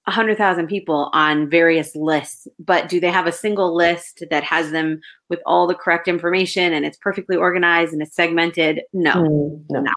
100,000 0.09 0.67
people 0.67 1.09
on 1.13 1.49
various 1.49 1.95
lists, 1.95 2.47
but 2.59 2.89
do 2.89 2.99
they 2.99 3.11
have 3.11 3.27
a 3.27 3.31
single 3.31 3.75
list 3.75 4.23
that 4.29 4.43
has 4.43 4.71
them 4.71 4.99
with 5.29 5.39
all 5.45 5.67
the 5.67 5.75
correct 5.75 6.07
information 6.07 6.73
and 6.73 6.85
it's 6.85 6.97
perfectly 6.97 7.35
organized 7.35 7.93
and 7.93 8.01
it's 8.01 8.15
segmented? 8.15 8.81
No. 8.93 9.13
Mm, 9.13 9.65
no. 9.69 9.81
no. 9.81 9.91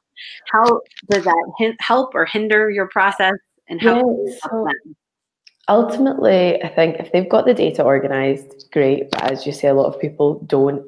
How 0.51 0.81
does 1.11 1.25
that 1.25 1.75
help 1.81 2.15
or 2.15 2.25
hinder 2.25 2.71
your 2.71 2.89
process 2.89 3.35
and 3.69 3.81
how 3.81 4.01
so 4.01 4.69
Ultimately, 5.69 6.63
I 6.63 6.69
think 6.69 6.97
if 6.99 7.13
they've 7.13 7.29
got 7.29 7.47
the 7.47 7.55
data 7.55 7.83
organized, 7.83 8.67
great, 8.73 9.11
but 9.11 9.31
as 9.31 9.47
you 9.47 9.53
say 9.53 9.69
a 9.69 9.75
lot 9.75 9.87
of 9.87 10.01
people 10.01 10.41
don't. 10.47 10.85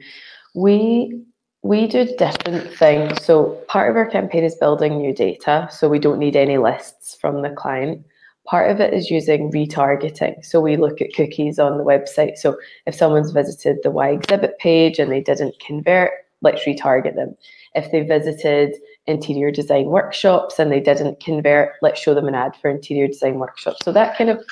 We 0.55 1.25
we 1.63 1.87
do 1.87 2.05
different 2.19 2.71
things. 2.77 3.25
So 3.25 3.63
part 3.69 3.91
of 3.91 3.97
our 3.97 4.07
campaign 4.07 4.45
is 4.45 4.55
building 4.57 4.99
new 4.99 5.15
data, 5.15 5.69
so 5.71 5.89
we 5.89 5.99
don't 5.99 6.19
need 6.19 6.37
any 6.37 6.59
lists 6.59 7.17
from 7.21 7.43
the 7.43 7.51
client. 7.51 8.05
Part 8.47 8.71
of 8.71 8.81
it 8.81 8.93
is 8.93 9.11
using 9.11 9.51
retargeting. 9.51 10.45
So 10.45 10.61
we 10.61 10.77
look 10.77 11.01
at 11.01 11.15
cookies 11.15 11.59
on 11.59 11.79
the 11.79 11.85
website. 11.85 12.37
So 12.37 12.57
if 12.87 12.95
someone's 12.95 13.31
visited 13.31 13.79
the 13.83 13.91
Y 13.91 14.11
exhibit 14.11 14.59
page 14.59 14.99
and 14.99 15.11
they 15.11 15.23
didn't 15.23 15.59
convert, 15.61 16.11
let's 16.43 16.65
retarget 16.65 17.15
them. 17.15 17.35
If 17.75 17.91
they 17.91 18.03
visited 18.03 18.75
interior 19.07 19.51
design 19.51 19.87
workshops 19.87 20.59
and 20.59 20.71
they 20.71 20.81
didn't 20.81 21.21
convert, 21.21 21.73
let's 21.83 22.01
show 22.01 22.15
them 22.15 22.29
an 22.29 22.35
ad 22.35 22.55
for 22.61 22.71
interior 22.71 23.09
design 23.09 23.39
workshops. 23.39 23.81
So 23.83 23.93
that 23.93 24.17
kind 24.17 24.31
of 24.31 24.45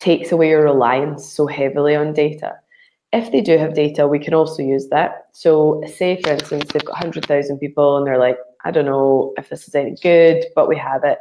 takes 0.00 0.30
away 0.30 0.50
your 0.50 0.62
reliance 0.62 1.26
so 1.26 1.46
heavily 1.46 1.96
on 1.96 2.12
data. 2.12 2.54
If 3.12 3.32
they 3.32 3.40
do 3.40 3.56
have 3.56 3.74
data, 3.74 4.06
we 4.06 4.18
can 4.18 4.34
also 4.34 4.62
use 4.62 4.88
that. 4.88 5.28
So 5.32 5.82
say 5.86 6.20
for 6.20 6.32
instance, 6.32 6.70
they've 6.72 6.84
got 6.84 6.92
100,000 6.92 7.58
people 7.58 7.96
and 7.96 8.06
they're 8.06 8.18
like, 8.18 8.36
I 8.64 8.70
don't 8.70 8.84
know 8.84 9.32
if 9.38 9.48
this 9.48 9.66
is 9.66 9.74
any 9.74 9.96
good, 10.02 10.44
but 10.54 10.68
we 10.68 10.76
have 10.76 11.04
it 11.04 11.18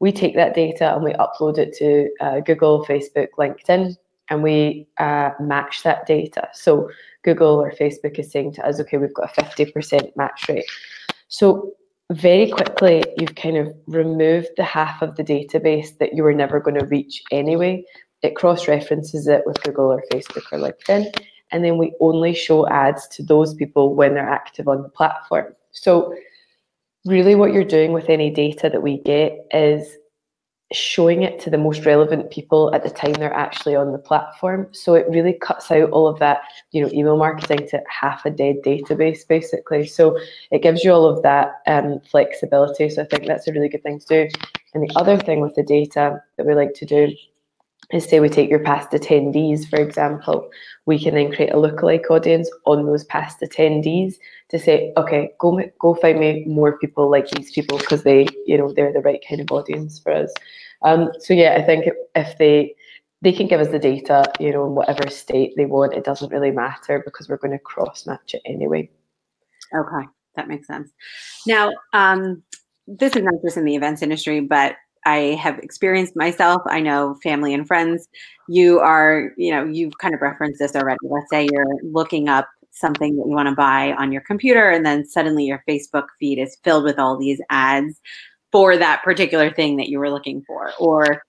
we 0.00 0.10
take 0.10 0.34
that 0.34 0.54
data 0.54 0.94
and 0.94 1.04
we 1.04 1.12
upload 1.12 1.58
it 1.58 1.74
to 1.76 2.10
uh, 2.20 2.40
Google, 2.40 2.84
Facebook, 2.84 3.28
LinkedIn, 3.38 3.96
and 4.30 4.42
we 4.42 4.86
uh, 4.98 5.30
match 5.40 5.82
that 5.82 6.06
data. 6.06 6.48
So 6.52 6.90
Google 7.22 7.60
or 7.60 7.72
Facebook 7.72 8.18
is 8.18 8.30
saying 8.30 8.54
to 8.54 8.66
us, 8.66 8.80
okay, 8.80 8.96
we've 8.96 9.14
got 9.14 9.36
a 9.36 9.42
50% 9.42 10.16
match 10.16 10.48
rate. 10.48 10.64
So 11.28 11.74
very 12.10 12.50
quickly, 12.50 13.04
you've 13.18 13.34
kind 13.34 13.56
of 13.56 13.74
removed 13.86 14.48
the 14.56 14.64
half 14.64 15.02
of 15.02 15.16
the 15.16 15.24
database 15.24 15.98
that 15.98 16.14
you 16.14 16.22
were 16.22 16.34
never 16.34 16.60
going 16.60 16.78
to 16.78 16.86
reach 16.86 17.22
anyway. 17.30 17.84
It 18.22 18.36
cross 18.36 18.68
references 18.68 19.28
it 19.28 19.42
with 19.46 19.62
Google 19.62 19.92
or 19.92 20.02
Facebook 20.12 20.44
or 20.52 20.58
LinkedIn. 20.58 21.12
And 21.52 21.64
then 21.64 21.78
we 21.78 21.94
only 22.00 22.34
show 22.34 22.68
ads 22.68 23.06
to 23.08 23.22
those 23.22 23.54
people 23.54 23.94
when 23.94 24.14
they're 24.14 24.28
active 24.28 24.68
on 24.68 24.82
the 24.82 24.88
platform. 24.88 25.54
So 25.72 26.14
really 27.06 27.34
what 27.34 27.52
you're 27.52 27.64
doing 27.64 27.92
with 27.92 28.08
any 28.08 28.30
data 28.30 28.68
that 28.70 28.82
we 28.82 28.98
get 28.98 29.46
is 29.52 29.96
showing 30.72 31.22
it 31.22 31.40
to 31.40 31.50
the 31.50 31.58
most 31.58 31.84
relevant 31.84 32.30
people 32.30 32.72
at 32.72 32.84
the 32.84 32.90
time 32.90 33.12
they're 33.14 33.32
actually 33.32 33.74
on 33.74 33.90
the 33.90 33.98
platform. 33.98 34.68
So 34.70 34.94
it 34.94 35.06
really 35.08 35.32
cuts 35.32 35.70
out 35.70 35.90
all 35.90 36.06
of 36.06 36.18
that, 36.20 36.42
you 36.70 36.80
know, 36.80 36.90
email 36.92 37.16
marketing 37.16 37.66
to 37.70 37.82
half 37.88 38.24
a 38.24 38.30
dead 38.30 38.56
database 38.64 39.26
basically. 39.26 39.86
So 39.86 40.16
it 40.52 40.62
gives 40.62 40.84
you 40.84 40.92
all 40.92 41.06
of 41.06 41.22
that 41.22 41.54
um, 41.66 42.00
flexibility. 42.08 42.88
So 42.88 43.02
I 43.02 43.06
think 43.06 43.26
that's 43.26 43.48
a 43.48 43.52
really 43.52 43.68
good 43.68 43.82
thing 43.82 43.98
to 43.98 44.06
do. 44.06 44.28
And 44.74 44.88
the 44.88 44.94
other 44.94 45.18
thing 45.18 45.40
with 45.40 45.56
the 45.56 45.64
data 45.64 46.22
that 46.36 46.46
we 46.46 46.54
like 46.54 46.74
to 46.74 46.86
do 46.86 47.12
is 47.92 48.04
say 48.04 48.20
we 48.20 48.28
take 48.28 48.50
your 48.50 48.62
past 48.62 48.90
attendees, 48.90 49.68
for 49.68 49.76
example, 49.76 50.48
we 50.86 50.98
can 50.98 51.14
then 51.14 51.32
create 51.32 51.52
a 51.52 51.56
lookalike 51.56 52.10
audience 52.10 52.48
on 52.66 52.86
those 52.86 53.04
past 53.04 53.40
attendees 53.40 54.14
to 54.48 54.58
say, 54.58 54.92
okay, 54.96 55.30
go 55.38 55.60
go 55.78 55.94
find 55.94 56.20
me 56.20 56.44
more 56.46 56.78
people 56.78 57.10
like 57.10 57.28
these 57.30 57.50
people 57.52 57.78
because 57.78 58.02
they, 58.02 58.26
you 58.46 58.56
know, 58.56 58.72
they're 58.72 58.92
the 58.92 59.00
right 59.00 59.24
kind 59.28 59.40
of 59.40 59.50
audience 59.50 59.98
for 59.98 60.12
us. 60.12 60.32
Um, 60.82 61.10
so 61.18 61.34
yeah, 61.34 61.54
I 61.56 61.62
think 61.62 61.86
if 62.14 62.38
they 62.38 62.74
they 63.22 63.32
can 63.32 63.46
give 63.46 63.60
us 63.60 63.68
the 63.68 63.78
data, 63.78 64.24
you 64.40 64.52
know, 64.52 64.66
in 64.66 64.74
whatever 64.74 65.10
state 65.10 65.52
they 65.56 65.66
want, 65.66 65.94
it 65.94 66.04
doesn't 66.04 66.32
really 66.32 66.50
matter 66.50 67.02
because 67.04 67.28
we're 67.28 67.36
going 67.36 67.52
to 67.52 67.58
cross 67.58 68.06
match 68.06 68.34
it 68.34 68.42
anyway. 68.46 68.88
Okay, 69.74 70.06
that 70.36 70.48
makes 70.48 70.66
sense. 70.66 70.90
Now, 71.46 71.70
um, 71.92 72.42
this 72.86 73.14
is 73.14 73.22
not 73.22 73.34
just 73.44 73.56
in 73.56 73.64
the 73.64 73.76
events 73.76 74.02
industry, 74.02 74.40
but 74.40 74.76
I 75.06 75.38
have 75.40 75.58
experienced 75.58 76.16
myself. 76.16 76.62
I 76.66 76.80
know 76.80 77.16
family 77.22 77.54
and 77.54 77.66
friends. 77.66 78.08
You 78.48 78.80
are, 78.80 79.32
you 79.36 79.50
know, 79.52 79.64
you've 79.64 79.98
kind 79.98 80.14
of 80.14 80.20
referenced 80.20 80.58
this 80.58 80.76
already. 80.76 80.98
Let's 81.02 81.30
say 81.30 81.48
you're 81.50 81.66
looking 81.82 82.28
up 82.28 82.48
something 82.72 83.16
that 83.16 83.26
you 83.26 83.34
want 83.34 83.48
to 83.48 83.54
buy 83.54 83.92
on 83.92 84.12
your 84.12 84.22
computer, 84.22 84.70
and 84.70 84.84
then 84.84 85.04
suddenly 85.04 85.44
your 85.44 85.62
Facebook 85.68 86.06
feed 86.18 86.38
is 86.38 86.56
filled 86.64 86.84
with 86.84 86.98
all 86.98 87.16
these 87.16 87.40
ads 87.50 88.00
for 88.52 88.76
that 88.76 89.02
particular 89.02 89.50
thing 89.50 89.76
that 89.76 89.88
you 89.88 89.98
were 89.98 90.10
looking 90.10 90.42
for. 90.46 90.72
Or, 90.78 91.22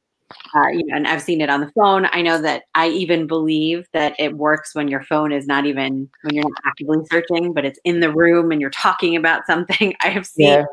uh, 0.56 0.68
you 0.70 0.86
know, 0.86 0.96
and 0.96 1.08
I've 1.08 1.22
seen 1.22 1.42
it 1.42 1.50
on 1.50 1.62
the 1.62 1.72
phone. 1.72 2.08
I 2.12 2.22
know 2.22 2.42
that 2.42 2.64
I 2.74 2.90
even 2.90 3.28
believe 3.28 3.86
that 3.94 4.16
it 4.18 4.38
works 4.38 4.74
when 4.74 4.88
your 4.88 5.04
phone 5.04 5.32
is 5.32 5.46
not 5.46 5.66
even 5.66 6.10
when 6.24 6.36
you're 6.36 6.44
not 6.44 6.62
actively 6.66 7.06
searching, 7.12 7.54
but 7.54 7.66
it's 7.66 7.80
in 7.84 8.00
the 8.00 8.12
room 8.12 8.52
and 8.52 8.60
you're 8.60 8.70
talking 8.72 9.16
about 9.16 9.46
something. 9.46 9.94
I 10.04 10.10
have 10.10 10.26
seen. 10.26 10.48
Yeah 10.48 10.66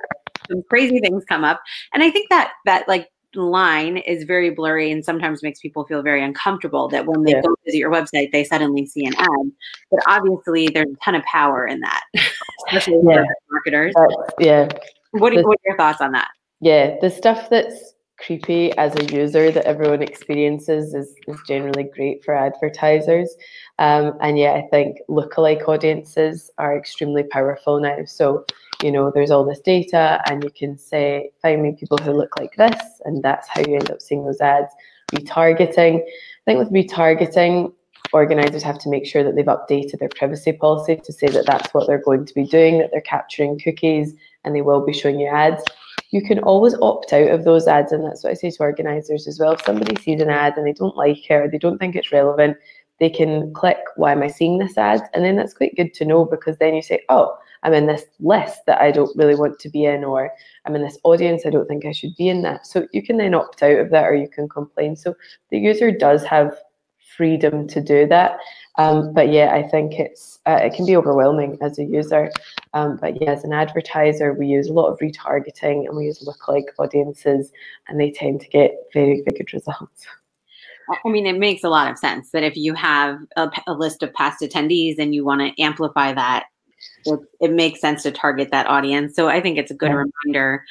some 0.48 0.62
crazy 0.68 1.00
things 1.00 1.24
come 1.24 1.44
up. 1.44 1.61
And 1.92 2.02
I 2.02 2.11
think 2.11 2.28
that 2.30 2.52
that 2.64 2.88
like 2.88 3.08
line 3.34 3.98
is 3.98 4.24
very 4.24 4.50
blurry 4.50 4.90
and 4.90 5.04
sometimes 5.04 5.42
makes 5.42 5.61
people 5.61 5.84
feel 5.84 6.02
very 6.02 6.22
uncomfortable 6.22 6.88
that 6.88 7.06
when 7.06 7.22
they 7.24 7.32
yeah. 7.32 7.42
go 7.42 7.54
visit 7.64 7.78
your 7.78 7.90
website 7.90 8.32
they 8.32 8.42
suddenly 8.42 8.87
see 8.87 9.04
an 9.04 9.14
ad 9.18 9.52
but 9.90 10.00
obviously 10.06 10.68
there's 10.68 10.90
a 10.90 11.04
ton 11.04 11.14
of 11.14 11.22
power 11.24 11.66
in 11.66 11.78
that 11.80 12.02
especially 12.66 12.98
yeah. 13.04 13.22
for 13.22 13.37
marketers 13.50 13.94
uh, 13.96 14.06
yeah 14.38 14.66
what, 15.12 15.34
the, 15.34 15.42
what 15.42 15.56
are 15.56 15.66
your 15.66 15.76
thoughts 15.76 16.00
on 16.00 16.12
that 16.12 16.28
yeah 16.61 16.96
the 17.02 17.11
stuff 17.11 17.50
that's 17.50 17.94
creepy 18.18 18.72
as 18.78 18.96
a 18.96 19.04
user 19.14 19.52
that 19.52 19.64
everyone 19.64 20.02
experiences 20.02 20.92
is, 20.92 21.14
is 21.28 21.38
generally 21.46 21.84
great 21.94 22.24
for 22.24 22.34
advertisers 22.34 23.37
um, 23.78 24.16
and 24.22 24.38
yeah 24.38 24.52
i 24.52 24.66
think 24.70 24.98
lookalike 25.11 25.68
audiences 25.68 26.50
are 26.56 26.76
extremely 26.76 27.22
powerful 27.24 27.78
now 27.78 27.98
so 28.06 28.44
you 28.83 28.93
know, 28.93 29.11
there's 29.11 29.31
all 29.31 29.45
this 29.45 29.61
data 29.61 30.23
and 30.31 30.45
you 30.45 30.51
can 30.51 30.79
say, 30.79 31.31
find 31.43 31.62
me 31.62 31.77
people 31.79 31.99
who 31.99 32.12
look 32.12 32.38
like 32.38 32.55
this, 32.57 32.81
and 33.05 33.23
that's 33.23 33.49
how 33.49 33.61
you 33.61 33.75
end 33.75 33.91
up 33.91 34.01
seeing 34.01 34.25
those 34.25 34.41
ads. 34.41 34.73
Retargeting. 35.12 36.01
I 36.01 36.45
think 36.45 36.59
with 36.59 36.73
retargeting, 36.73 37.73
organizers 38.12 38.62
have 38.62 38.79
to 38.79 38.88
make 38.88 39.07
sure 39.07 39.25
that 39.25 39.35
they've 39.35 39.45
updated 39.45 39.99
their 39.99 40.09
privacy 40.11 40.53
policy 40.53 40.97
to 40.97 41.12
say 41.12 41.29
that 41.29 41.47
that's 41.47 41.75
what 41.75 41.87
they're 41.87 42.03
going 42.03 42.25
to 42.25 42.35
be 42.35 42.45
doing, 42.45 42.79
that 42.79 42.91
they're 42.93 43.01
capturing 43.01 43.59
cookies 43.59 44.14
and 44.45 44.55
they 44.55 44.62
will 44.62 44.85
be 44.85 44.93
showing 44.93 45.19
you 45.19 45.29
ads. 45.29 45.62
You 46.11 46.23
can 46.23 46.38
always 46.38 46.75
opt 46.81 47.12
out 47.12 47.31
of 47.31 47.45
those 47.45 47.67
ads, 47.67 47.93
and 47.93 48.05
that's 48.05 48.25
what 48.25 48.31
I 48.31 48.35
say 48.35 48.51
to 48.51 48.62
organizers 48.62 49.27
as 49.27 49.38
well. 49.38 49.53
If 49.53 49.64
somebody 49.64 50.01
sees 50.01 50.23
an 50.23 50.31
ad 50.31 50.57
and 50.57 50.67
they 50.67 50.73
don't 50.73 50.97
like 50.97 51.31
it 51.31 51.35
or 51.35 51.49
they 51.51 51.59
don't 51.59 51.79
think 51.79 51.97
it's 51.97 52.12
relevant, 52.12 52.57
they 53.00 53.11
can 53.11 53.52
click, 53.54 53.78
why 53.96 54.12
am 54.12 54.22
I 54.22 54.28
seeing 54.28 54.58
this 54.58 54.76
ad? 54.76 55.02
And 55.14 55.24
then 55.24 55.37
that's 55.37 55.54
quite 55.54 55.76
good 55.76 55.94
to 55.94 56.04
know 56.04 56.24
because 56.24 56.58
then 56.58 56.74
you 56.74 56.82
say, 56.82 57.02
oh, 57.08 57.37
I'm 57.62 57.74
in 57.74 57.87
this 57.87 58.04
list 58.20 58.61
that 58.66 58.80
I 58.80 58.90
don't 58.90 59.16
really 59.16 59.34
want 59.34 59.58
to 59.61 59.68
be 59.68 59.84
in, 59.84 60.04
or 60.04 60.30
I'm 60.64 60.76
in 60.76 60.82
this 60.82 60.98
audience, 61.02 61.44
I 61.44 61.50
don't 61.50 61.66
think 61.66 61.84
I 61.84 61.92
should 61.92 62.14
be 62.16 62.28
in 62.28 62.42
that. 62.42 62.66
So 62.66 62.87
you 62.92 63.02
can 63.02 63.16
then 63.16 63.34
opt 63.34 63.62
out 63.62 63.78
of 63.78 63.90
that 63.90 64.04
or 64.04 64.14
you 64.14 64.28
can 64.28 64.48
complain. 64.48 64.96
So 64.96 65.14
the 65.50 65.58
user 65.58 65.90
does 65.90 66.24
have 66.24 66.56
freedom 67.16 67.66
to 67.66 67.80
do 67.80 68.06
that. 68.06 68.38
Um, 68.76 69.12
but 69.12 69.32
yeah, 69.32 69.52
I 69.52 69.68
think 69.68 69.94
it's 69.98 70.38
uh, 70.46 70.61
it 70.62 70.72
can 70.72 70.87
be 70.87 70.96
overwhelming 70.96 71.58
as 71.61 71.78
a 71.78 71.84
user. 71.84 72.30
Um, 72.74 72.96
but 73.00 73.20
yeah, 73.20 73.32
as 73.32 73.42
an 73.42 73.52
advertiser, 73.52 74.32
we 74.32 74.46
use 74.46 74.68
a 74.68 74.72
lot 74.72 74.88
of 74.88 75.00
retargeting 75.00 75.87
and 75.87 75.96
we 75.96 76.04
use 76.04 76.24
lookalike 76.24 76.68
audiences, 76.78 77.50
and 77.88 78.00
they 78.00 78.12
tend 78.12 78.40
to 78.42 78.48
get 78.48 78.76
very, 78.94 79.22
very 79.22 79.37
good 79.37 79.52
results. 79.52 80.06
I 81.05 81.09
mean, 81.09 81.27
it 81.27 81.38
makes 81.38 81.64
a 81.64 81.68
lot 81.68 81.90
of 81.90 81.98
sense 81.98 82.31
that 82.31 82.42
if 82.42 82.57
you 82.57 82.74
have 82.74 83.18
a, 83.37 83.51
a 83.66 83.74
list 83.74 84.03
of 84.03 84.12
past 84.14 84.42
attendees 84.42 84.96
and 84.98 85.14
you 85.14 85.24
want 85.24 85.40
to 85.40 85.62
amplify 85.62 86.12
that, 86.12 86.46
it, 87.05 87.20
it, 87.40 87.53
makes 87.53 87.81
sense 87.81 88.03
to 88.05 88.11
target 88.11 88.51
that 88.51 88.66
audience. 88.66 89.14
So 89.14 89.29
I 89.29 89.40
think 89.40 89.59
it's 89.59 89.70
a 89.70 89.74
good 89.74 89.90
yeah. 89.90 90.05
reminder 90.27 90.64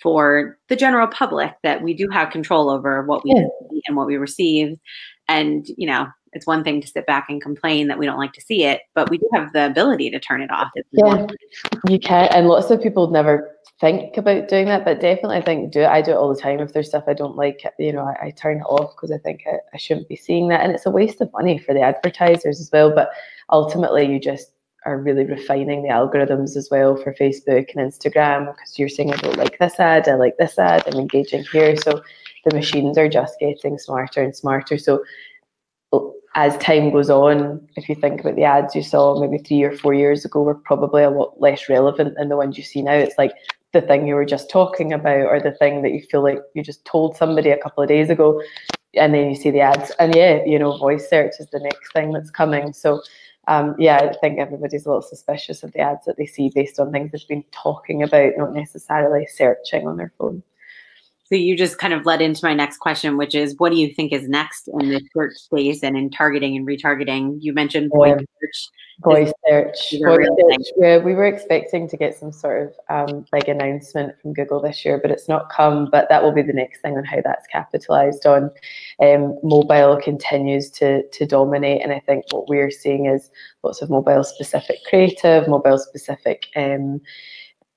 for 0.00 0.56
the 0.68 0.76
general 0.76 1.08
public 1.08 1.54
that 1.62 1.82
we 1.82 1.94
do 1.94 2.08
have 2.08 2.30
control 2.30 2.70
over 2.70 3.02
what 3.02 3.24
we 3.24 3.32
yeah. 3.34 3.46
see 3.70 3.82
and 3.88 3.96
what 3.96 4.06
we 4.06 4.16
receive. 4.16 4.78
And, 5.26 5.66
you 5.76 5.86
know, 5.86 6.06
it's 6.32 6.46
one 6.46 6.62
thing 6.62 6.80
to 6.80 6.86
sit 6.86 7.06
back 7.06 7.26
and 7.28 7.40
complain 7.40 7.88
that 7.88 7.98
we 7.98 8.06
don't 8.06 8.18
like 8.18 8.32
to 8.34 8.40
see 8.40 8.64
it, 8.64 8.82
but 8.94 9.10
we 9.10 9.18
do 9.18 9.28
have 9.34 9.52
the 9.52 9.66
ability 9.66 10.10
to 10.10 10.20
turn 10.20 10.40
it 10.42 10.50
off. 10.50 10.68
Yeah, 10.92 11.26
you 11.88 11.98
can. 11.98 12.28
And 12.32 12.48
lots 12.48 12.70
of 12.70 12.82
people 12.82 13.10
never 13.10 13.50
think 13.80 14.16
about 14.16 14.48
doing 14.48 14.66
that, 14.66 14.84
but 14.84 15.00
definitely 15.00 15.36
I 15.36 15.42
think 15.42 15.72
do 15.72 15.82
it. 15.82 15.88
I 15.88 16.02
do 16.02 16.10
it 16.12 16.16
all 16.16 16.34
the 16.34 16.40
time. 16.40 16.60
If 16.60 16.72
there's 16.72 16.88
stuff 16.88 17.04
I 17.06 17.14
don't 17.14 17.36
like, 17.36 17.62
you 17.78 17.92
know, 17.92 18.04
I, 18.04 18.26
I 18.26 18.30
turn 18.30 18.58
it 18.58 18.64
off 18.64 18.94
because 18.96 19.12
I 19.12 19.18
think 19.18 19.44
I, 19.46 19.58
I 19.72 19.76
shouldn't 19.76 20.08
be 20.08 20.16
seeing 20.16 20.48
that. 20.48 20.62
And 20.62 20.72
it's 20.72 20.86
a 20.86 20.90
waste 20.90 21.20
of 21.20 21.32
money 21.32 21.58
for 21.58 21.74
the 21.74 21.82
advertisers 21.82 22.60
as 22.60 22.70
well. 22.72 22.92
But 22.92 23.10
ultimately, 23.50 24.06
you 24.06 24.18
just 24.18 24.52
are 24.84 24.98
really 24.98 25.24
refining 25.24 25.82
the 25.82 25.90
algorithms 25.90 26.56
as 26.56 26.68
well 26.70 26.96
for 26.96 27.14
Facebook 27.14 27.66
and 27.74 27.92
Instagram 27.92 28.46
because 28.46 28.78
you're 28.78 28.88
saying 28.88 29.12
I 29.12 29.16
don't 29.16 29.36
like 29.36 29.58
this 29.58 29.78
ad, 29.78 30.08
I 30.08 30.14
like 30.14 30.36
this 30.38 30.58
ad, 30.58 30.84
I'm 30.86 30.98
engaging 30.98 31.44
here. 31.52 31.76
So 31.76 32.02
the 32.44 32.54
machines 32.54 32.96
are 32.96 33.08
just 33.08 33.38
getting 33.38 33.78
smarter 33.78 34.22
and 34.22 34.34
smarter. 34.34 34.78
So 34.78 35.04
oh, 35.92 36.14
as 36.34 36.56
time 36.58 36.90
goes 36.90 37.10
on, 37.10 37.66
if 37.76 37.88
you 37.88 37.94
think 37.96 38.20
about 38.20 38.36
the 38.36 38.44
ads 38.44 38.74
you 38.74 38.82
saw 38.82 39.20
maybe 39.20 39.42
three 39.42 39.62
or 39.62 39.76
four 39.76 39.94
years 39.94 40.24
ago, 40.24 40.42
were 40.42 40.54
probably 40.54 41.02
a 41.02 41.10
lot 41.10 41.40
less 41.40 41.68
relevant 41.68 42.14
than 42.16 42.28
the 42.28 42.36
ones 42.36 42.56
you 42.56 42.64
see 42.64 42.82
now. 42.82 42.94
It's 42.94 43.18
like 43.18 43.32
the 43.72 43.82
thing 43.82 44.06
you 44.06 44.14
were 44.14 44.24
just 44.24 44.50
talking 44.50 44.92
about, 44.92 45.26
or 45.26 45.40
the 45.40 45.52
thing 45.52 45.82
that 45.82 45.92
you 45.92 46.02
feel 46.02 46.22
like 46.22 46.38
you 46.54 46.62
just 46.62 46.84
told 46.84 47.16
somebody 47.16 47.50
a 47.50 47.58
couple 47.58 47.82
of 47.82 47.88
days 47.88 48.10
ago, 48.10 48.42
and 48.94 49.14
then 49.14 49.28
you 49.30 49.36
see 49.36 49.50
the 49.50 49.60
ads. 49.60 49.90
And 49.98 50.14
yeah, 50.14 50.42
you 50.44 50.58
know, 50.58 50.76
voice 50.78 51.08
search 51.08 51.34
is 51.38 51.48
the 51.50 51.60
next 51.60 51.92
thing 51.92 52.12
that's 52.12 52.30
coming. 52.30 52.72
So 52.72 53.02
um, 53.48 53.74
yeah, 53.78 53.96
I 53.96 54.12
think 54.20 54.38
everybody's 54.38 54.84
a 54.84 54.90
little 54.90 55.02
suspicious 55.02 55.62
of 55.62 55.72
the 55.72 55.80
ads 55.80 56.04
that 56.04 56.18
they 56.18 56.26
see 56.26 56.50
based 56.54 56.78
on 56.78 56.92
things 56.92 57.12
they've 57.12 57.28
been 57.28 57.44
talking 57.50 58.02
about, 58.02 58.34
not 58.36 58.52
necessarily 58.52 59.26
searching 59.26 59.88
on 59.88 59.96
their 59.96 60.12
phone. 60.18 60.42
So 61.28 61.34
you 61.34 61.58
just 61.58 61.76
kind 61.76 61.92
of 61.92 62.06
led 62.06 62.22
into 62.22 62.40
my 62.42 62.54
next 62.54 62.78
question, 62.78 63.18
which 63.18 63.34
is 63.34 63.54
what 63.58 63.70
do 63.70 63.78
you 63.78 63.92
think 63.92 64.14
is 64.14 64.26
next 64.28 64.66
in 64.80 64.88
the 64.88 65.02
search 65.14 65.34
space 65.34 65.82
and 65.82 65.94
in 65.94 66.08
targeting 66.08 66.56
and 66.56 66.66
retargeting? 66.66 67.36
You 67.40 67.52
mentioned 67.52 67.90
voice 67.94 68.18
search. 68.18 68.68
Voice 69.04 69.32
search. 69.46 69.94
Voice 70.02 70.26
search. 70.26 70.66
Yeah, 70.78 70.96
we 70.96 71.14
were 71.14 71.26
expecting 71.26 71.86
to 71.90 71.98
get 71.98 72.16
some 72.16 72.32
sort 72.32 72.74
of 72.88 73.10
um, 73.10 73.26
big 73.30 73.46
announcement 73.46 74.18
from 74.22 74.32
Google 74.32 74.62
this 74.62 74.86
year, 74.86 74.98
but 75.00 75.10
it's 75.10 75.28
not 75.28 75.50
come. 75.50 75.90
But 75.92 76.08
that 76.08 76.22
will 76.22 76.32
be 76.32 76.40
the 76.40 76.54
next 76.54 76.80
thing 76.80 76.96
on 76.96 77.04
how 77.04 77.18
that's 77.22 77.46
capitalized 77.48 78.24
on. 78.24 78.50
Um, 79.02 79.38
mobile 79.42 80.00
continues 80.02 80.70
to 80.72 81.06
to 81.06 81.26
dominate, 81.26 81.82
and 81.82 81.92
I 81.92 82.00
think 82.00 82.24
what 82.30 82.48
we're 82.48 82.70
seeing 82.70 83.04
is 83.04 83.30
lots 83.62 83.82
of 83.82 83.90
mobile 83.90 84.24
specific 84.24 84.78
creative, 84.88 85.46
mobile 85.46 85.78
specific 85.78 86.46
um, 86.56 87.02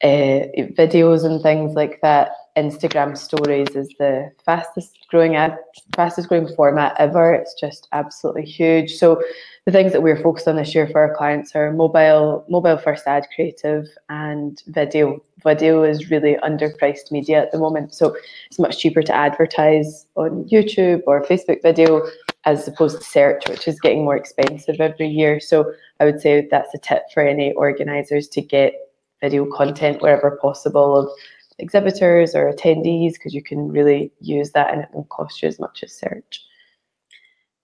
uh, 0.03 0.47
videos 0.77 1.23
and 1.23 1.41
things 1.41 1.73
like 1.73 2.01
that. 2.01 2.31
Instagram 2.57 3.17
stories 3.17 3.69
is 3.75 3.87
the 3.97 4.29
fastest 4.43 4.97
growing 5.09 5.37
ad, 5.37 5.57
fastest 5.95 6.27
growing 6.27 6.53
format 6.53 6.93
ever. 6.99 7.33
It's 7.33 7.53
just 7.53 7.87
absolutely 7.93 8.43
huge. 8.43 8.95
So 8.95 9.21
the 9.65 9.71
things 9.71 9.93
that 9.93 10.03
we're 10.03 10.21
focused 10.21 10.49
on 10.49 10.57
this 10.57 10.75
year 10.75 10.87
for 10.87 10.99
our 10.99 11.15
clients 11.15 11.55
are 11.55 11.71
mobile, 11.71 12.43
mobile 12.49 12.77
first 12.77 13.07
ad 13.07 13.27
creative 13.33 13.87
and 14.09 14.61
video. 14.67 15.23
Video 15.43 15.83
is 15.83 16.11
really 16.11 16.35
underpriced 16.43 17.09
media 17.09 17.41
at 17.41 17.51
the 17.53 17.57
moment. 17.57 17.93
So 17.93 18.17
it's 18.47 18.59
much 18.59 18.79
cheaper 18.79 19.01
to 19.01 19.15
advertise 19.15 20.05
on 20.15 20.43
YouTube 20.45 21.03
or 21.07 21.23
Facebook 21.23 21.61
video 21.61 22.05
as 22.43 22.67
opposed 22.67 22.97
to 22.97 23.03
search, 23.05 23.47
which 23.47 23.67
is 23.67 23.79
getting 23.79 24.03
more 24.03 24.17
expensive 24.17 24.81
every 24.81 25.07
year. 25.07 25.39
So 25.39 25.71
I 26.01 26.05
would 26.05 26.19
say 26.19 26.47
that's 26.51 26.73
a 26.73 26.79
tip 26.79 27.03
for 27.13 27.23
any 27.23 27.53
organizers 27.53 28.27
to 28.29 28.41
get 28.41 28.73
video 29.21 29.45
content 29.45 30.01
wherever 30.01 30.37
possible 30.41 30.97
of 30.97 31.09
exhibitors 31.59 32.35
or 32.35 32.51
attendees 32.51 33.13
because 33.13 33.33
you 33.33 33.43
can 33.43 33.69
really 33.69 34.11
use 34.19 34.51
that 34.51 34.73
and 34.73 34.81
it 34.81 34.89
won't 34.93 35.09
cost 35.09 35.41
you 35.41 35.47
as 35.47 35.59
much 35.59 35.83
as 35.83 35.93
search. 35.93 36.43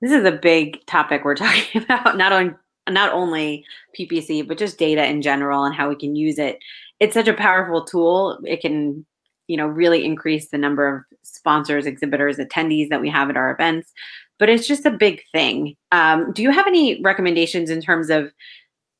This 0.02 0.12
is 0.12 0.24
a 0.24 0.32
big 0.32 0.86
topic 0.86 1.26
we're 1.26 1.36
talking 1.36 1.82
about, 1.82 2.17
not 2.17 2.32
on 2.32 2.56
not 2.89 3.12
only 3.12 3.65
PPC, 3.98 4.48
but 4.48 4.58
just 4.58 4.78
data 4.78 5.06
in 5.06 5.22
general 5.22 5.65
and 5.65 5.76
how 5.76 5.89
we 5.89 5.96
can 5.96 6.15
use 6.15 6.39
it. 6.39 6.60
It's 7.00 7.13
such 7.13 7.28
a 7.28 7.34
powerful 7.34 7.84
tool. 7.84 8.39
It 8.46 8.62
can, 8.62 9.06
you 9.48 9.58
know, 9.58 9.67
really 9.67 10.06
increase 10.06 10.50
the 10.50 10.58
number 10.58 10.88
of 10.88 11.17
sponsors, 11.24 11.86
exhibitors, 11.86 12.38
attendees 12.38 12.89
that 12.89 13.02
we 13.02 13.10
have 13.10 13.30
at 13.30 13.38
our 13.38 13.52
events. 13.52 13.91
But 14.39 14.50
it's 14.50 14.67
just 14.67 14.86
a 14.86 14.91
big 14.91 15.22
thing. 15.32 15.76
Um, 15.91 16.32
do 16.32 16.43
you 16.43 16.52
have 16.52 16.67
any 16.67 17.02
recommendations 17.02 17.70
in 17.70 17.82
terms 17.82 18.10
of 18.10 18.32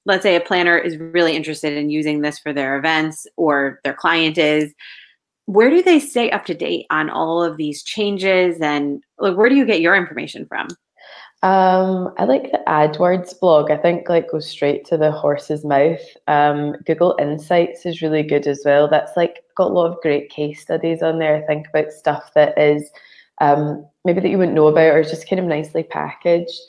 let's 0.08 0.24
say 0.24 0.36
a 0.36 0.41
planner 0.41 0.78
is 0.78 0.98
really 0.98 1.36
interested 1.36 1.74
in 1.74 1.89
using 1.89 2.22
this 2.22 2.39
for 2.39 2.54
their 2.54 2.78
events 2.78 3.28
or 3.36 3.80
their 3.84 3.93
client 3.93 4.38
is 4.38 4.74
where 5.46 5.70
do 5.70 5.82
they 5.84 6.00
stay 6.00 6.32
up 6.32 6.46
to 6.46 6.54
date 6.54 6.86
on 6.89 7.10
all 7.10 7.43
of 7.43 7.58
these 7.58 7.84
changes 7.84 8.60
and 8.62 9.04
like 9.20 9.38
where 9.38 9.50
do 9.50 9.56
you 9.56 9.65
get 9.65 9.82
your 9.82 9.96
information 9.96 10.46
from 10.48 10.67
um, 11.43 12.15
I 12.17 12.26
like 12.26 12.52
the 12.52 12.63
AdWords 12.67 13.39
blog. 13.39 13.70
I 13.70 13.78
think 13.78 14.10
like 14.10 14.32
goes 14.32 14.50
straight 14.50 14.86
to 14.86 14.98
the 14.98 15.12
horse's 15.12 15.63
mouth. 15.63 16.02
Um, 16.28 16.74
Google 16.88 17.15
Insights 17.20 17.86
is 17.86 18.02
really 18.02 18.24
good 18.24 18.48
as 18.48 18.63
well. 18.65 18.88
That's 18.89 19.15
like 19.15 19.43
got 19.56 19.70
a 19.70 19.74
lot 19.74 19.91
of 19.91 20.02
great 20.02 20.32
case 20.32 20.62
studies 20.62 21.04
on 21.04 21.20
there. 21.20 21.36
I 21.36 21.46
think 21.46 21.67
about 21.67 21.91
stuff 21.91 22.32
that 22.34 22.58
is 22.58 22.89
um, 23.39 23.86
maybe 24.04 24.20
that 24.20 24.30
you 24.30 24.39
wouldn't 24.39 24.56
know 24.56 24.65
about 24.65 24.96
or 24.96 25.04
just 25.04 25.30
kind 25.30 25.39
of 25.39 25.46
nicely 25.46 25.84
packaged. 25.84 26.60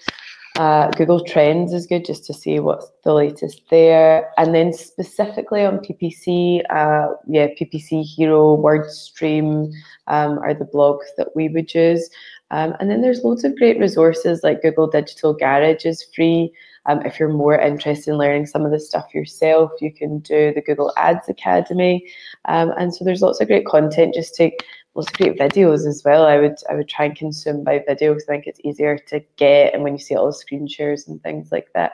Uh, 0.58 0.90
Google 0.96 1.24
Trends 1.24 1.72
is 1.72 1.86
good 1.86 2.04
just 2.04 2.24
to 2.24 2.34
see 2.34 2.58
what's 2.58 2.90
the 3.04 3.14
latest 3.14 3.62
there. 3.70 4.28
And 4.36 4.52
then 4.52 4.72
specifically 4.72 5.64
on 5.64 5.78
PPC, 5.78 6.62
uh, 6.68 7.14
yeah, 7.28 7.46
PPC 7.46 8.02
Hero, 8.02 8.56
WordStream 8.56 9.72
um, 10.08 10.38
are 10.40 10.54
the 10.54 10.64
blogs 10.64 11.06
that 11.16 11.28
we 11.36 11.48
would 11.48 11.72
use. 11.72 12.10
Um, 12.50 12.74
and 12.80 12.90
then 12.90 13.02
there's 13.02 13.22
loads 13.22 13.44
of 13.44 13.54
great 13.56 13.78
resources 13.78 14.40
like 14.42 14.60
Google 14.60 14.88
Digital 14.88 15.32
Garage 15.32 15.84
is 15.84 16.04
free. 16.12 16.50
Um, 16.86 17.06
if 17.06 17.20
you're 17.20 17.28
more 17.28 17.56
interested 17.56 18.10
in 18.10 18.18
learning 18.18 18.46
some 18.46 18.64
of 18.64 18.72
the 18.72 18.80
stuff 18.80 19.14
yourself, 19.14 19.70
you 19.80 19.92
can 19.92 20.18
do 20.18 20.52
the 20.52 20.62
Google 20.62 20.92
Ads 20.96 21.28
Academy. 21.28 22.04
Um, 22.46 22.72
and 22.76 22.92
so 22.92 23.04
there's 23.04 23.22
lots 23.22 23.40
of 23.40 23.46
great 23.46 23.66
content 23.66 24.12
just 24.12 24.34
to 24.36 24.50
lots 24.98 25.10
of 25.10 25.18
great 25.18 25.38
videos 25.38 25.86
as 25.86 26.02
well. 26.04 26.26
I 26.26 26.38
would 26.38 26.56
I 26.68 26.74
would 26.74 26.88
try 26.88 27.06
and 27.06 27.16
consume 27.16 27.64
by 27.64 27.82
video 27.86 28.12
because 28.12 28.28
I 28.28 28.32
think 28.32 28.46
it's 28.46 28.60
easier 28.64 28.98
to 28.98 29.20
get 29.36 29.72
and 29.72 29.82
when 29.82 29.92
you 29.92 29.98
see 29.98 30.14
all 30.14 30.26
the 30.26 30.32
screen 30.32 30.66
shares 30.66 31.06
and 31.06 31.22
things 31.22 31.52
like 31.52 31.68
that. 31.74 31.92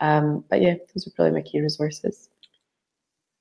Um, 0.00 0.44
but 0.48 0.62
yeah, 0.62 0.74
those 0.94 1.06
are 1.06 1.10
probably 1.10 1.34
my 1.34 1.42
key 1.42 1.60
resources. 1.60 2.30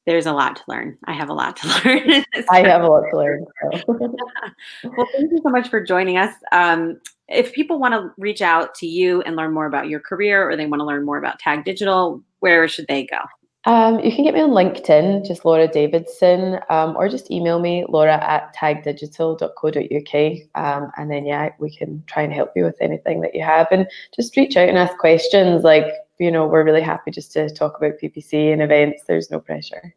There's 0.06 0.28
a 0.28 0.34
lot 0.34 0.58
to 0.58 0.64
learn. 0.68 0.98
I 1.06 1.14
have 1.14 1.30
a 1.30 1.34
lot 1.34 1.56
to 1.58 1.68
learn. 1.86 2.24
I 2.50 2.60
have 2.60 2.84
a 2.84 2.88
lot 2.88 3.06
to 3.10 3.18
learn. 3.18 3.46
So. 3.62 3.82
well, 3.88 5.08
thank 5.14 5.32
you 5.32 5.40
so 5.42 5.50
much 5.50 5.70
for 5.70 5.84
joining 5.84 6.18
us. 6.18 6.36
Um, 6.52 7.00
if 7.28 7.54
people 7.54 7.80
want 7.80 7.96
to 7.96 8.12
reach 8.18 8.42
out 8.42 8.76
to 8.76 8.88
you 8.88 9.22
and 9.24 9.36
learn 9.36 9.52
more 9.52 9.66
about 9.66 9.90
your 9.90 10.00
career 10.00 10.48
or 10.48 10.56
they 10.56 10.68
want 10.68 10.80
to 10.82 10.86
learn 10.86 11.06
more 11.06 11.18
about 11.18 11.40
Tag 11.40 11.66
Digital, 11.66 12.22
where 12.40 12.68
should 12.68 12.86
they 12.88 13.08
go? 13.08 13.18
Um, 13.66 14.00
you 14.00 14.12
can 14.12 14.24
get 14.24 14.36
me 14.36 14.42
on 14.42 14.52
LinkedIn, 14.52 15.26
just 15.26 15.44
Laura 15.44 15.68
Davidson, 15.68 16.60
um, 16.70 16.96
or 16.96 17.10
just 17.10 17.32
email 17.32 17.60
me, 17.60 17.84
laura 17.90 18.24
at 18.24 18.56
tagdigital.co.uk. 18.56 20.64
Um, 20.64 20.92
and 20.98 21.10
then, 21.10 21.26
yeah, 21.26 21.50
we 21.58 21.76
can 21.76 22.04
try 22.06 22.22
and 22.22 22.32
help 22.32 22.52
you 22.56 22.64
with 22.64 22.78
anything 22.80 23.22
that 23.22 23.34
you 23.34 23.44
have. 23.44 23.68
And 23.72 23.88
just 24.16 24.38
reach 24.38 24.56
out 24.56 24.70
and 24.70 24.78
ask 24.78 24.96
questions. 25.00 25.64
Like, 25.64 25.88
you 26.20 26.30
know, 26.30 26.46
we're 26.46 26.64
really 26.64 26.82
happy 26.82 27.10
just 27.10 27.34
to 27.34 27.50
talk 27.50 27.78
about 27.78 28.00
PPC 28.02 28.54
and 28.54 28.62
events. 28.62 29.02
There's 29.08 29.32
no 29.32 29.40
pressure. 29.40 29.96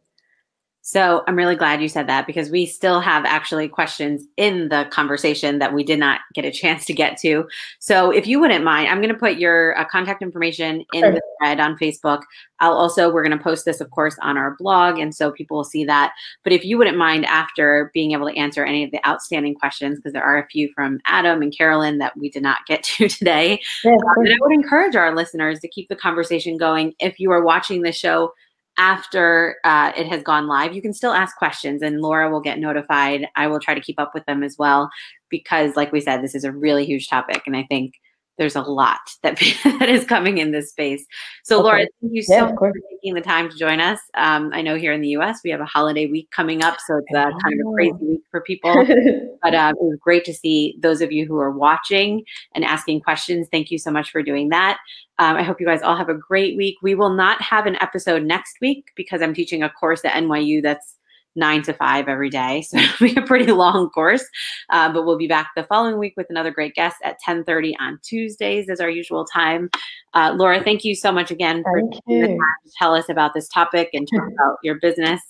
So 0.89 1.23
I'm 1.27 1.35
really 1.35 1.55
glad 1.55 1.83
you 1.83 1.87
said 1.87 2.07
that 2.07 2.25
because 2.25 2.49
we 2.49 2.65
still 2.65 2.99
have 2.99 3.23
actually 3.23 3.67
questions 3.67 4.25
in 4.37 4.69
the 4.69 4.87
conversation 4.89 5.59
that 5.59 5.71
we 5.71 5.83
did 5.83 5.99
not 5.99 6.21
get 6.33 6.45
a 6.45 6.51
chance 6.51 6.83
to 6.85 6.95
get 6.95 7.15
to. 7.17 7.47
So 7.77 8.09
if 8.09 8.25
you 8.25 8.39
wouldn't 8.39 8.65
mind, 8.65 8.87
I'm 8.87 8.97
going 8.97 9.13
to 9.13 9.19
put 9.19 9.37
your 9.37 9.77
uh, 9.77 9.85
contact 9.85 10.23
information 10.23 10.83
in 10.93 11.01
sure. 11.03 11.11
the 11.11 11.21
thread 11.37 11.59
on 11.59 11.77
Facebook. 11.77 12.23
I'll 12.59 12.73
also, 12.73 13.13
we're 13.13 13.23
going 13.23 13.37
to 13.37 13.43
post 13.43 13.65
this, 13.65 13.81
of 13.81 13.91
course, 13.91 14.15
on 14.23 14.35
our 14.35 14.55
blog. 14.57 14.97
And 14.97 15.13
so 15.13 15.31
people 15.31 15.57
will 15.57 15.63
see 15.63 15.85
that. 15.85 16.13
But 16.43 16.53
if 16.53 16.65
you 16.65 16.79
wouldn't 16.79 16.97
mind, 16.97 17.23
after 17.27 17.91
being 17.93 18.13
able 18.13 18.27
to 18.27 18.35
answer 18.35 18.65
any 18.65 18.83
of 18.83 18.89
the 18.89 19.07
outstanding 19.07 19.53
questions, 19.53 19.99
because 19.99 20.13
there 20.13 20.23
are 20.23 20.39
a 20.39 20.47
few 20.47 20.71
from 20.73 21.01
Adam 21.05 21.43
and 21.43 21.55
Carolyn 21.55 21.99
that 21.99 22.17
we 22.17 22.31
did 22.31 22.41
not 22.41 22.65
get 22.65 22.81
to 22.95 23.07
today, 23.07 23.61
yeah, 23.83 23.91
um, 23.91 24.25
I 24.25 24.37
would 24.41 24.53
encourage 24.53 24.95
our 24.95 25.15
listeners 25.15 25.59
to 25.59 25.67
keep 25.67 25.87
the 25.87 25.95
conversation 25.95 26.57
going. 26.57 26.95
If 26.99 27.19
you 27.19 27.31
are 27.31 27.43
watching 27.43 27.83
the 27.83 27.91
show, 27.91 28.33
after 28.79 29.57
uh, 29.65 29.91
it 29.95 30.07
has 30.07 30.23
gone 30.23 30.47
live, 30.47 30.73
you 30.73 30.81
can 30.81 30.93
still 30.93 31.11
ask 31.11 31.35
questions 31.35 31.81
and 31.81 32.01
Laura 32.01 32.31
will 32.31 32.39
get 32.39 32.59
notified. 32.59 33.27
I 33.35 33.47
will 33.47 33.59
try 33.59 33.75
to 33.75 33.81
keep 33.81 33.99
up 33.99 34.13
with 34.13 34.25
them 34.25 34.41
as 34.41 34.55
well 34.57 34.89
because, 35.29 35.75
like 35.75 35.91
we 35.91 35.99
said, 35.99 36.23
this 36.23 36.33
is 36.33 36.45
a 36.45 36.51
really 36.51 36.85
huge 36.85 37.09
topic. 37.09 37.43
And 37.45 37.57
I 37.57 37.63
think 37.63 37.95
there's 38.37 38.55
a 38.55 38.61
lot 38.61 38.99
that, 39.21 39.37
that 39.79 39.89
is 39.89 40.05
coming 40.05 40.37
in 40.37 40.51
this 40.51 40.69
space. 40.69 41.05
So, 41.43 41.57
okay. 41.57 41.63
Laura, 41.63 41.87
thank 42.01 42.13
you 42.13 42.23
so 42.23 42.35
yeah, 42.35 42.45
much 42.45 42.55
for 42.57 42.71
taking 42.89 43.13
the 43.15 43.21
time 43.21 43.49
to 43.49 43.57
join 43.57 43.81
us. 43.81 43.99
Um, 44.15 44.51
I 44.53 44.61
know 44.61 44.77
here 44.77 44.93
in 44.93 45.01
the 45.01 45.09
US 45.09 45.41
we 45.43 45.49
have 45.49 45.59
a 45.59 45.65
holiday 45.65 46.07
week 46.07 46.31
coming 46.31 46.63
up, 46.63 46.77
so 46.87 46.97
it's 46.97 47.13
uh, 47.13 47.31
kind 47.43 47.59
of 47.59 47.67
a 47.67 47.73
crazy 47.73 47.97
week 47.99 48.21
for 48.31 48.39
people. 48.39 48.73
but 49.43 49.53
uh, 49.53 49.73
it 49.75 49.83
was 49.83 49.99
great 50.01 50.23
to 50.23 50.33
see 50.33 50.77
those 50.79 51.01
of 51.01 51.11
you 51.11 51.25
who 51.25 51.37
are 51.37 51.51
watching 51.51 52.23
and 52.55 52.63
asking 52.63 53.01
questions. 53.01 53.49
Thank 53.51 53.71
you 53.71 53.77
so 53.77 53.91
much 53.91 54.09
for 54.09 54.23
doing 54.23 54.47
that. 54.49 54.79
Um, 55.19 55.35
I 55.35 55.43
hope 55.43 55.59
you 55.59 55.65
guys 55.65 55.81
all 55.81 55.95
have 55.95 56.09
a 56.09 56.15
great 56.15 56.57
week. 56.57 56.77
We 56.81 56.95
will 56.95 57.13
not 57.13 57.41
have 57.41 57.65
an 57.65 57.75
episode 57.81 58.23
next 58.23 58.55
week 58.61 58.85
because 58.95 59.21
I'm 59.21 59.33
teaching 59.33 59.61
a 59.61 59.69
course 59.69 60.03
at 60.05 60.13
NYU 60.13 60.63
that's 60.63 60.95
nine 61.35 61.61
to 61.63 61.73
five 61.73 62.07
every 62.07 62.29
day. 62.29 62.63
So 62.69 62.77
it'll 62.77 63.07
be 63.07 63.15
a 63.15 63.25
pretty 63.25 63.51
long 63.51 63.89
course. 63.89 64.23
Uh, 64.69 64.91
but 64.91 65.05
we'll 65.05 65.17
be 65.17 65.27
back 65.27 65.51
the 65.55 65.63
following 65.63 65.97
week 65.97 66.13
with 66.15 66.27
another 66.29 66.51
great 66.51 66.75
guest 66.75 66.97
at 67.03 67.17
1030 67.25 67.75
on 67.79 67.99
Tuesdays 68.03 68.69
as 68.69 68.79
our 68.79 68.89
usual 68.89 69.25
time. 69.25 69.69
Uh, 70.13 70.33
Laura, 70.37 70.63
thank 70.63 70.83
you 70.83 70.95
so 70.95 71.11
much 71.11 71.31
again 71.31 71.63
for 71.63 71.81
taking 71.81 72.21
the 72.21 72.27
time 72.27 72.37
to 72.37 72.71
tell 72.77 72.95
us 72.95 73.09
about 73.09 73.33
this 73.33 73.47
topic 73.47 73.89
and 73.93 74.07
talk 74.13 74.27
about 74.33 74.57
your 74.63 74.75
business. 74.79 75.21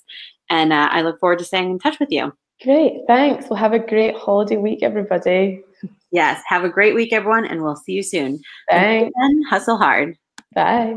And 0.50 0.72
uh, 0.72 0.88
I 0.90 1.02
look 1.02 1.18
forward 1.18 1.38
to 1.38 1.44
staying 1.44 1.70
in 1.70 1.78
touch 1.78 1.98
with 1.98 2.10
you. 2.10 2.32
Great. 2.62 3.00
Thanks. 3.06 3.46
We'll 3.48 3.58
have 3.58 3.72
a 3.72 3.78
great 3.78 4.16
holiday 4.16 4.58
week, 4.58 4.82
everybody. 4.82 5.62
Yes. 6.12 6.42
Have 6.46 6.64
a 6.64 6.68
great 6.68 6.94
week, 6.94 7.12
everyone, 7.12 7.46
and 7.46 7.62
we'll 7.62 7.76
see 7.76 7.92
you 7.92 8.02
soon. 8.02 8.40
Thanks. 8.68 9.12
hustle 9.48 9.76
hard. 9.76 10.16
Bye. 10.54 10.94